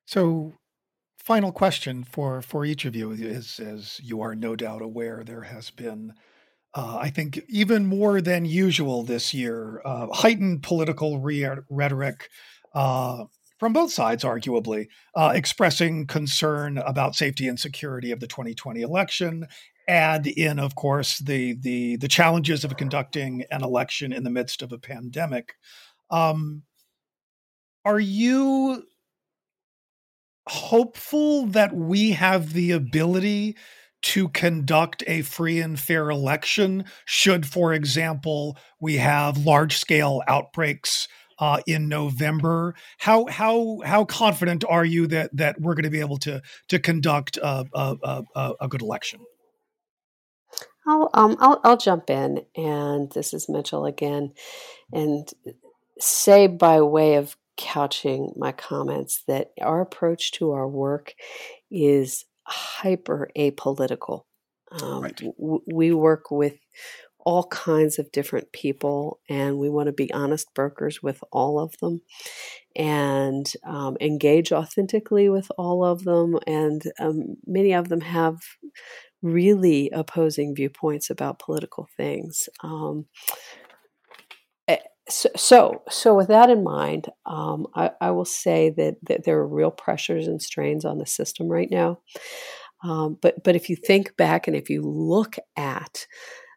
So, 0.05 0.53
final 1.17 1.51
question 1.51 2.03
for 2.03 2.41
for 2.41 2.65
each 2.65 2.85
of 2.85 2.95
you 2.95 3.11
is, 3.11 3.59
as 3.59 3.99
you 4.03 4.21
are 4.21 4.35
no 4.35 4.55
doubt 4.55 4.81
aware, 4.81 5.23
there 5.25 5.43
has 5.43 5.69
been. 5.71 6.13
Uh, 6.73 6.97
I 7.01 7.09
think 7.09 7.41
even 7.49 7.85
more 7.87 8.21
than 8.21 8.45
usual 8.45 9.03
this 9.03 9.33
year, 9.33 9.81
uh, 9.83 10.07
heightened 10.13 10.61
political 10.63 11.19
re- 11.19 11.47
rhetoric 11.69 12.29
uh, 12.75 13.25
from 13.57 13.73
both 13.73 13.91
sides, 13.91 14.23
arguably, 14.23 14.87
uh, 15.15 15.31
expressing 15.33 16.05
concern 16.05 16.77
about 16.77 17.15
safety 17.15 17.47
and 17.47 17.59
security 17.59 18.11
of 18.11 18.19
the 18.19 18.27
2020 18.27 18.81
election, 18.81 19.47
and 19.87 20.27
in, 20.27 20.59
of 20.59 20.75
course, 20.75 21.19
the 21.19 21.53
the 21.53 21.95
the 21.97 22.07
challenges 22.07 22.63
of 22.63 22.77
conducting 22.77 23.43
an 23.51 23.63
election 23.63 24.13
in 24.13 24.23
the 24.23 24.29
midst 24.29 24.61
of 24.61 24.71
a 24.71 24.77
pandemic. 24.77 25.55
Um, 26.11 26.63
are 27.85 27.99
you 27.99 28.83
hopeful 30.49 31.45
that 31.47 31.73
we 31.75 32.11
have 32.11 32.53
the 32.53 32.71
ability 32.71 33.55
to 34.01 34.29
conduct 34.29 35.03
a 35.07 35.21
free 35.21 35.59
and 35.59 35.79
fair 35.79 36.09
election 36.09 36.85
should, 37.05 37.45
for 37.45 37.73
example, 37.73 38.57
we 38.79 38.97
have 38.97 39.45
large 39.45 39.77
scale 39.77 40.21
outbreaks 40.27 41.07
uh, 41.39 41.59
in 41.67 41.87
November. 41.87 42.75
How 42.97 43.25
how 43.25 43.79
how 43.83 44.05
confident 44.05 44.63
are 44.67 44.85
you 44.85 45.07
that 45.07 45.35
that 45.35 45.59
we're 45.59 45.75
going 45.75 45.83
to 45.83 45.89
be 45.89 45.99
able 45.99 46.17
to 46.19 46.41
to 46.69 46.79
conduct 46.79 47.37
a, 47.37 47.65
a, 47.73 48.23
a, 48.35 48.53
a 48.61 48.67
good 48.67 48.81
election? 48.81 49.21
I'll, 50.87 51.09
um, 51.13 51.35
I'll 51.39 51.59
I'll 51.63 51.77
jump 51.77 52.09
in, 52.09 52.45
and 52.55 53.11
this 53.11 53.33
is 53.33 53.49
Mitchell 53.49 53.85
again, 53.85 54.33
and 54.91 55.27
say 55.99 56.47
by 56.47 56.81
way 56.81 57.15
of 57.15 57.35
couching 57.57 58.31
my 58.35 58.51
comments 58.51 59.23
that 59.27 59.51
our 59.61 59.81
approach 59.81 60.31
to 60.33 60.51
our 60.51 60.67
work 60.67 61.13
is 61.71 62.25
hyper 62.43 63.29
apolitical. 63.37 64.23
Um, 64.71 65.03
right. 65.03 65.15
w- 65.15 65.61
we 65.71 65.93
work 65.93 66.29
with 66.31 66.57
all 67.19 67.43
kinds 67.47 67.99
of 67.99 68.11
different 68.11 68.53
people, 68.53 69.19
and 69.29 69.57
we 69.57 69.69
want 69.69 69.87
to 69.87 69.93
be 69.93 70.13
honest 70.13 70.53
brokers 70.53 71.03
with 71.03 71.21
all 71.31 71.59
of 71.59 71.77
them 71.79 72.01
and 72.75 73.51
um, 73.65 73.97
engage 73.99 74.53
authentically 74.53 75.27
with 75.27 75.51
all 75.57 75.83
of 75.83 76.05
them. 76.05 76.39
And 76.47 76.81
um, 76.99 77.35
many 77.45 77.73
of 77.73 77.89
them 77.89 77.99
have 78.01 78.37
really 79.21 79.89
opposing 79.89 80.55
viewpoints 80.55 81.09
about 81.09 81.39
political 81.39 81.89
things. 81.97 82.47
Um, 82.63 83.07
so, 85.09 85.81
so, 85.89 86.15
with 86.15 86.27
that 86.27 86.49
in 86.49 86.63
mind, 86.63 87.09
um, 87.25 87.67
I, 87.75 87.91
I, 88.01 88.11
will 88.11 88.25
say 88.25 88.71
that, 88.71 88.95
that 89.03 89.23
there 89.23 89.37
are 89.37 89.47
real 89.47 89.71
pressures 89.71 90.27
and 90.27 90.41
strains 90.41 90.83
on 90.83 90.97
the 90.97 91.05
system 91.05 91.47
right 91.47 91.69
now. 91.71 91.99
Um, 92.83 93.17
but, 93.21 93.43
but 93.43 93.55
if 93.55 93.69
you 93.69 93.75
think 93.75 94.15
back 94.17 94.47
and 94.47 94.55
if 94.55 94.69
you 94.69 94.81
look 94.81 95.37
at 95.55 96.05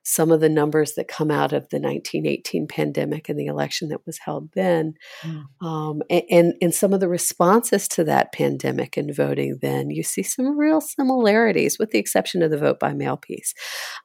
some 0.03 0.33
of 0.33 0.41
the 0.41 0.49
numbers 0.49 0.95
that 0.95 1.09
come 1.09 1.31
out 1.31 1.53
of 1.53 1.69
the 1.69 1.79
1918 1.79 2.67
pandemic 2.67 3.29
and 3.29 3.39
the 3.39 3.47
election 3.47 3.89
that 3.89 4.05
was 4.07 4.19
held 4.19 4.51
then, 4.55 4.95
mm. 5.23 5.45
um, 5.61 6.03
and, 6.09 6.55
and 6.61 6.75
some 6.75 6.93
of 6.93 7.01
the 7.01 7.09
responses 7.09 7.87
to 7.89 8.05
that 8.05 8.33
pandemic 8.33 8.97
and 8.97 9.15
voting 9.15 9.59
then, 9.61 9.91
you 9.91 10.03
see 10.03 10.23
some 10.23 10.59
real 10.59 10.81
similarities, 10.81 11.79
with 11.79 11.91
the 11.91 11.99
exception 11.99 12.43
of 12.43 12.51
the 12.51 12.59
vote 12.59 12.81
by 12.81 12.93
mail 12.93 13.17
piece. 13.17 13.55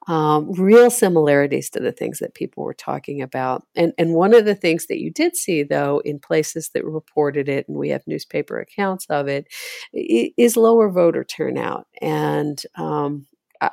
Um, 0.06 0.52
real 0.52 0.90
similarities 0.90 1.70
to 1.70 1.80
the 1.80 1.92
things 1.92 2.18
that 2.18 2.34
people 2.34 2.62
were 2.64 2.74
talking 2.74 3.22
about. 3.22 3.64
And, 3.74 3.92
and 3.96 4.14
one 4.14 4.34
of 4.34 4.44
the 4.44 4.54
things 4.54 4.86
that 4.86 5.00
you 5.00 5.10
did 5.10 5.36
see, 5.36 5.62
though, 5.62 6.00
in 6.04 6.18
places 6.18 6.70
that 6.74 6.84
reported 6.84 7.48
it, 7.48 7.68
and 7.68 7.78
we 7.78 7.88
have 7.90 8.02
newspaper 8.06 8.58
accounts 8.60 9.06
of 9.08 9.28
it, 9.28 9.46
is 9.92 10.56
lower 10.56 10.90
voter 10.90 11.24
turnout. 11.24 11.86
And 12.00 12.62
um, 12.76 13.26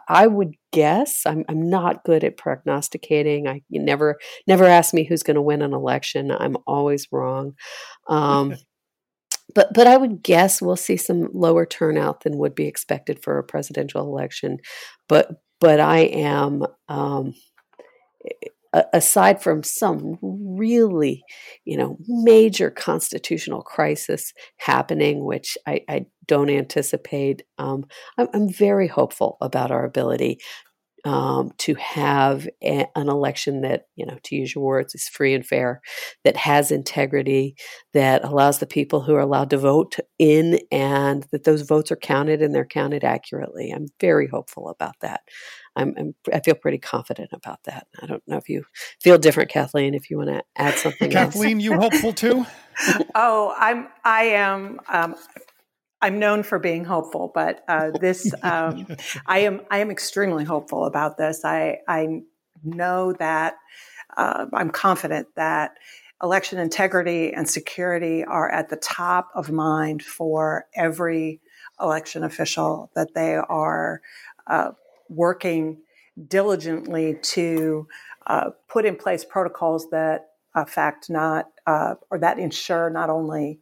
I 0.07 0.27
would 0.27 0.55
guess 0.71 1.25
I'm 1.25 1.43
I'm 1.49 1.69
not 1.69 2.03
good 2.03 2.23
at 2.23 2.37
prognosticating. 2.37 3.47
I 3.47 3.61
you 3.69 3.81
never 3.81 4.17
never 4.47 4.65
ask 4.65 4.93
me 4.93 5.03
who's 5.03 5.23
going 5.23 5.35
to 5.35 5.41
win 5.41 5.61
an 5.61 5.73
election. 5.73 6.31
I'm 6.31 6.57
always 6.67 7.07
wrong. 7.11 7.53
Um, 8.09 8.55
but 9.55 9.73
but 9.73 9.87
I 9.87 9.97
would 9.97 10.23
guess 10.23 10.61
we'll 10.61 10.75
see 10.75 10.97
some 10.97 11.29
lower 11.33 11.65
turnout 11.65 12.21
than 12.21 12.37
would 12.37 12.55
be 12.55 12.67
expected 12.67 13.21
for 13.23 13.37
a 13.37 13.43
presidential 13.43 14.01
election. 14.01 14.59
But 15.07 15.31
but 15.59 15.79
I 15.79 15.99
am 15.99 16.65
um, 16.89 17.33
aside 18.93 19.41
from 19.41 19.63
some 19.63 20.17
really 20.21 21.23
you 21.65 21.77
know 21.77 21.97
major 22.07 22.69
constitutional 22.69 23.61
crisis 23.61 24.33
happening, 24.57 25.25
which 25.25 25.57
I, 25.67 25.81
I 25.89 26.05
don't 26.27 26.49
anticipate. 26.49 27.43
Um, 27.57 27.85
I'm, 28.17 28.27
I'm 28.33 28.49
very 28.51 28.87
hopeful 28.87 29.37
about 29.41 29.71
our 29.71 29.85
ability 29.85 30.39
um, 31.05 31.51
to 31.57 31.75
have 31.75 32.47
a, 32.63 32.85
an 32.95 33.09
election 33.09 33.61
that, 33.61 33.87
you 33.95 34.05
know, 34.05 34.17
to 34.23 34.35
use 34.35 34.55
your 34.55 34.63
words, 34.63 34.95
is 34.95 35.09
free 35.09 35.33
and 35.33 35.45
fair, 35.45 35.81
that 36.23 36.37
has 36.37 36.71
integrity, 36.71 37.55
that 37.93 38.23
allows 38.23 38.59
the 38.59 38.65
people 38.65 39.01
who 39.01 39.13
are 39.13 39.19
allowed 39.19 39.49
to 39.49 39.57
vote 39.57 39.97
in, 40.17 40.59
and 40.71 41.25
that 41.31 41.43
those 41.43 41.63
votes 41.63 41.91
are 41.91 41.97
counted 41.97 42.41
and 42.41 42.55
they're 42.55 42.65
counted 42.65 43.03
accurately. 43.03 43.71
I'm 43.71 43.87
very 43.99 44.27
hopeful 44.27 44.69
about 44.69 44.95
that. 45.01 45.21
I'm, 45.75 45.93
I'm 45.97 46.15
i 46.31 46.39
feel 46.39 46.55
pretty 46.55 46.77
confident 46.77 47.29
about 47.33 47.63
that. 47.63 47.87
I 48.01 48.05
don't 48.05 48.23
know 48.27 48.37
if 48.37 48.49
you 48.49 48.65
feel 49.01 49.17
different, 49.17 49.49
Kathleen. 49.49 49.93
If 49.93 50.09
you 50.09 50.17
want 50.17 50.29
to 50.29 50.43
add 50.55 50.75
something, 50.75 51.09
Kathleen, 51.11 51.59
you 51.59 51.73
hopeful 51.73 52.13
too? 52.13 52.45
oh, 53.15 53.53
I'm. 53.57 53.87
I 54.03 54.23
am. 54.25 54.79
Um, 54.87 55.15
I'm 56.01 56.19
known 56.19 56.43
for 56.43 56.59
being 56.59 56.83
hopeful, 56.83 57.31
but 57.33 57.63
uh, 57.67 57.91
this 57.99 58.33
um, 58.43 58.85
I 59.25 59.39
am 59.39 59.61
I 59.71 59.79
am 59.79 59.89
extremely 59.89 60.43
hopeful 60.43 60.85
about 60.85 61.17
this. 61.17 61.45
I 61.45 61.79
I 61.87 62.23
know 62.63 63.13
that 63.13 63.55
uh, 64.17 64.45
I'm 64.53 64.69
confident 64.69 65.27
that 65.35 65.77
election 66.21 66.59
integrity 66.59 67.33
and 67.33 67.49
security 67.49 68.23
are 68.23 68.49
at 68.49 68.69
the 68.69 68.75
top 68.75 69.29
of 69.33 69.49
mind 69.49 70.03
for 70.03 70.65
every 70.75 71.39
election 71.79 72.23
official. 72.23 72.91
That 72.95 73.13
they 73.15 73.35
are 73.35 74.01
uh, 74.45 74.71
working 75.13 75.77
diligently 76.27 77.17
to 77.21 77.87
uh, 78.27 78.51
put 78.69 78.85
in 78.85 78.95
place 78.95 79.25
protocols 79.25 79.89
that 79.89 80.27
affect 80.55 81.09
not 81.09 81.49
uh, 81.65 81.95
or 82.11 82.19
that 82.19 82.39
ensure 82.39 82.89
not 82.89 83.09
only 83.09 83.59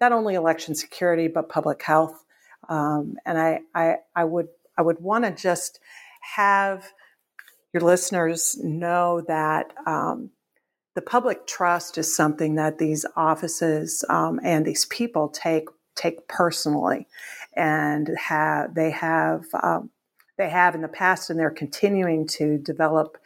not 0.00 0.12
only 0.12 0.34
election 0.34 0.74
security 0.74 1.28
but 1.28 1.48
public 1.48 1.82
health. 1.82 2.24
Um, 2.68 3.16
and 3.24 3.38
I, 3.38 3.60
I, 3.74 3.96
I 4.14 4.24
would 4.24 4.48
I 4.76 4.82
would 4.82 5.00
want 5.00 5.24
to 5.24 5.30
just 5.32 5.80
have 6.36 6.92
your 7.72 7.82
listeners 7.82 8.56
know 8.62 9.22
that 9.26 9.72
um, 9.86 10.30
the 10.94 11.02
public 11.02 11.46
trust 11.46 11.98
is 11.98 12.14
something 12.14 12.54
that 12.56 12.78
these 12.78 13.04
offices 13.16 14.04
um, 14.08 14.40
and 14.42 14.64
these 14.64 14.84
people 14.86 15.28
take 15.28 15.68
take 15.94 16.28
personally, 16.28 17.06
and 17.56 18.10
have 18.16 18.74
they 18.74 18.90
have 18.90 19.44
um, 19.62 19.90
they 20.38 20.48
have 20.48 20.74
in 20.74 20.82
the 20.82 20.88
past, 20.88 21.28
and 21.28 21.38
they're 21.38 21.50
continuing 21.50 22.26
to 22.28 22.58
develop 22.58 23.18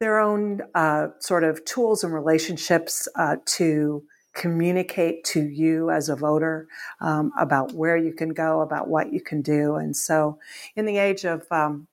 their 0.00 0.18
own 0.18 0.62
uh, 0.74 1.08
sort 1.20 1.44
of 1.44 1.64
tools 1.64 2.02
and 2.02 2.12
relationships 2.12 3.06
uh, 3.16 3.36
to 3.44 4.02
communicate 4.34 5.24
to 5.24 5.42
you 5.42 5.90
as 5.90 6.08
a 6.08 6.16
voter 6.16 6.66
um, 7.00 7.32
about 7.38 7.72
where 7.72 7.96
you 7.96 8.12
can 8.12 8.30
go, 8.30 8.60
about 8.60 8.88
what 8.88 9.12
you 9.12 9.20
can 9.20 9.42
do. 9.42 9.74
And 9.76 9.94
so, 9.94 10.38
in 10.74 10.86
the 10.86 10.98
age 10.98 11.24
of 11.24 11.46
um, 11.50 11.86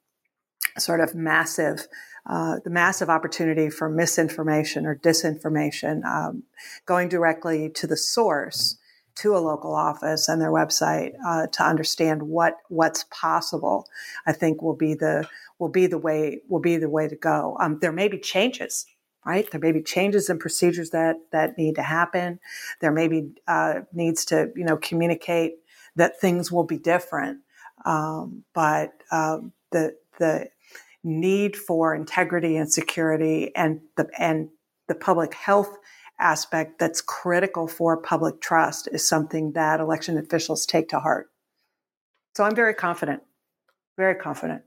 sort 0.77 1.01
of 1.01 1.15
massive, 1.15 1.87
uh, 2.25 2.57
the 2.63 2.69
massive 2.69 3.09
opportunity 3.09 3.69
for 3.69 3.89
misinformation 3.89 4.85
or 4.85 4.95
disinformation, 4.95 6.05
um, 6.05 6.43
going 6.85 7.09
directly 7.09 7.69
to 7.71 7.87
the 7.87 7.97
source, 7.97 8.77
to 9.17 9.35
a 9.35 9.39
local 9.39 9.75
office 9.75 10.27
and 10.27 10.41
their 10.41 10.51
website 10.51 11.13
uh, 11.25 11.47
to 11.47 11.63
understand 11.63 12.23
what 12.23 12.57
what's 12.69 13.05
possible, 13.11 13.87
I 14.25 14.33
think 14.33 14.61
will 14.61 14.75
be 14.75 14.93
the 14.93 15.27
will 15.59 15.69
be 15.69 15.87
the 15.87 15.97
way 15.97 16.41
will 16.47 16.59
be 16.59 16.77
the 16.77 16.89
way 16.89 17.07
to 17.07 17.15
go. 17.15 17.57
Um, 17.59 17.79
there 17.79 17.91
may 17.91 18.07
be 18.07 18.19
changes 18.19 18.85
right? 19.25 19.51
There 19.51 19.59
may 19.59 19.73
be 19.73 19.81
changes 19.83 20.29
in 20.29 20.39
procedures 20.39 20.91
that 20.91 21.17
that 21.31 21.57
need 21.57 21.75
to 21.75 21.83
happen. 21.83 22.39
There 22.79 22.93
may 22.93 23.09
be 23.09 23.31
uh, 23.47 23.81
needs 23.91 24.23
to 24.25 24.51
you 24.55 24.63
know 24.63 24.77
communicate 24.77 25.55
that 25.97 26.19
things 26.19 26.51
will 26.51 26.63
be 26.63 26.77
different. 26.77 27.39
Um, 27.85 28.43
but 28.53 28.93
um, 29.11 29.51
the 29.71 29.95
the 30.17 30.47
need 31.03 31.55
for 31.55 31.93
integrity 31.93 32.55
and 32.55 32.71
security 32.71 33.53
and 33.55 33.81
the 33.97 34.09
and 34.17 34.49
the 34.87 34.95
public 34.95 35.33
health 35.33 35.77
aspect 36.19 36.79
that's 36.79 37.01
critical 37.01 37.67
for 37.67 37.97
public 37.97 38.41
trust 38.41 38.87
is 38.91 39.07
something 39.07 39.51
that 39.53 39.79
election 39.79 40.17
officials 40.17 40.65
take 40.65 40.89
to 40.89 40.99
heart. 40.99 41.29
So 42.35 42.43
I'm 42.43 42.55
very 42.55 42.73
confident, 42.73 43.23
very 43.97 44.15
confident. 44.15 44.63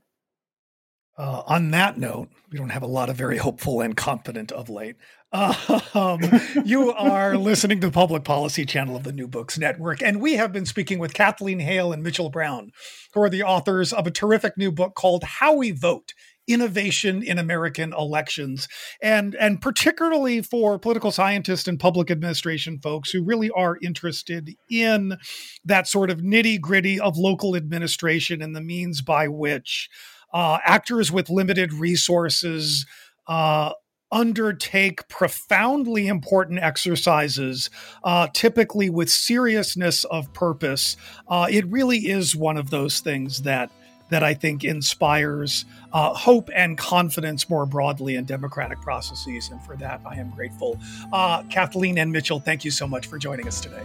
Uh, 1.17 1.43
on 1.45 1.71
that 1.71 1.97
note, 1.97 2.29
we 2.51 2.57
don't 2.57 2.69
have 2.69 2.83
a 2.83 2.87
lot 2.87 3.09
of 3.09 3.15
very 3.15 3.37
hopeful 3.37 3.81
and 3.81 3.95
confident 3.95 4.51
of 4.51 4.69
late. 4.69 4.95
Um, 5.33 6.19
you 6.65 6.91
are 6.93 7.37
listening 7.37 7.79
to 7.81 7.87
the 7.87 7.93
Public 7.93 8.23
Policy 8.23 8.65
Channel 8.65 8.95
of 8.95 9.03
the 9.03 9.11
New 9.11 9.27
Books 9.27 9.57
Network, 9.57 10.01
and 10.01 10.21
we 10.21 10.33
have 10.33 10.51
been 10.51 10.65
speaking 10.65 10.99
with 10.99 11.13
Kathleen 11.13 11.59
Hale 11.59 11.93
and 11.93 12.01
Mitchell 12.01 12.29
Brown, 12.29 12.71
who 13.13 13.21
are 13.21 13.29
the 13.29 13.43
authors 13.43 13.93
of 13.93 14.07
a 14.07 14.11
terrific 14.11 14.57
new 14.57 14.71
book 14.71 14.95
called 14.95 15.23
How 15.23 15.53
We 15.53 15.71
Vote 15.71 16.13
innovation 16.47 17.23
in 17.23 17.37
American 17.37 17.93
elections. 17.93 18.67
And, 19.01 19.35
and 19.35 19.61
particularly 19.61 20.41
for 20.41 20.79
political 20.79 21.11
scientists 21.11 21.67
and 21.67 21.79
public 21.79 22.11
administration 22.11 22.79
folks 22.79 23.11
who 23.11 23.23
really 23.23 23.49
are 23.51 23.77
interested 23.81 24.55
in 24.69 25.17
that 25.65 25.87
sort 25.87 26.09
of 26.09 26.19
nitty 26.19 26.59
gritty 26.59 26.99
of 26.99 27.17
local 27.17 27.55
administration 27.55 28.41
and 28.41 28.55
the 28.55 28.61
means 28.61 29.01
by 29.01 29.27
which 29.27 29.89
uh, 30.33 30.59
actors 30.65 31.11
with 31.11 31.29
limited 31.29 31.73
resources 31.73 32.85
uh, 33.27 33.73
undertake 34.11 35.07
profoundly 35.07 36.07
important 36.07 36.59
exercises, 36.59 37.69
uh, 38.03 38.27
typically 38.33 38.89
with 38.89 39.09
seriousness 39.09 40.03
of 40.05 40.33
purpose. 40.33 40.97
Uh, 41.27 41.47
it 41.49 41.65
really 41.67 42.09
is 42.09 42.35
one 42.35 42.57
of 42.57 42.69
those 42.69 42.99
things 42.99 43.43
that 43.43 43.71
that 44.11 44.23
I 44.23 44.33
think 44.33 44.63
inspires 44.63 45.65
uh, 45.93 46.13
hope 46.13 46.49
and 46.53 46.77
confidence 46.77 47.49
more 47.49 47.65
broadly 47.65 48.17
in 48.17 48.25
democratic 48.25 48.79
processes. 48.81 49.49
And 49.49 49.61
for 49.63 49.75
that, 49.77 50.01
I 50.05 50.15
am 50.15 50.29
grateful. 50.29 50.79
Uh, 51.11 51.43
Kathleen 51.43 51.97
and 51.97 52.11
Mitchell, 52.11 52.39
thank 52.39 52.63
you 52.63 52.71
so 52.71 52.87
much 52.87 53.07
for 53.07 53.17
joining 53.17 53.47
us 53.47 53.59
today. 53.59 53.83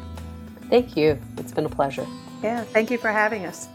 Thank 0.69 0.97
you. 0.97 1.19
It's 1.39 1.53
been 1.53 1.65
a 1.65 1.71
pleasure. 1.71 2.07
Yeah, 2.43 2.65
thank 2.65 2.91
you 2.91 2.99
for 2.99 3.09
having 3.09 3.47
us. 3.47 3.69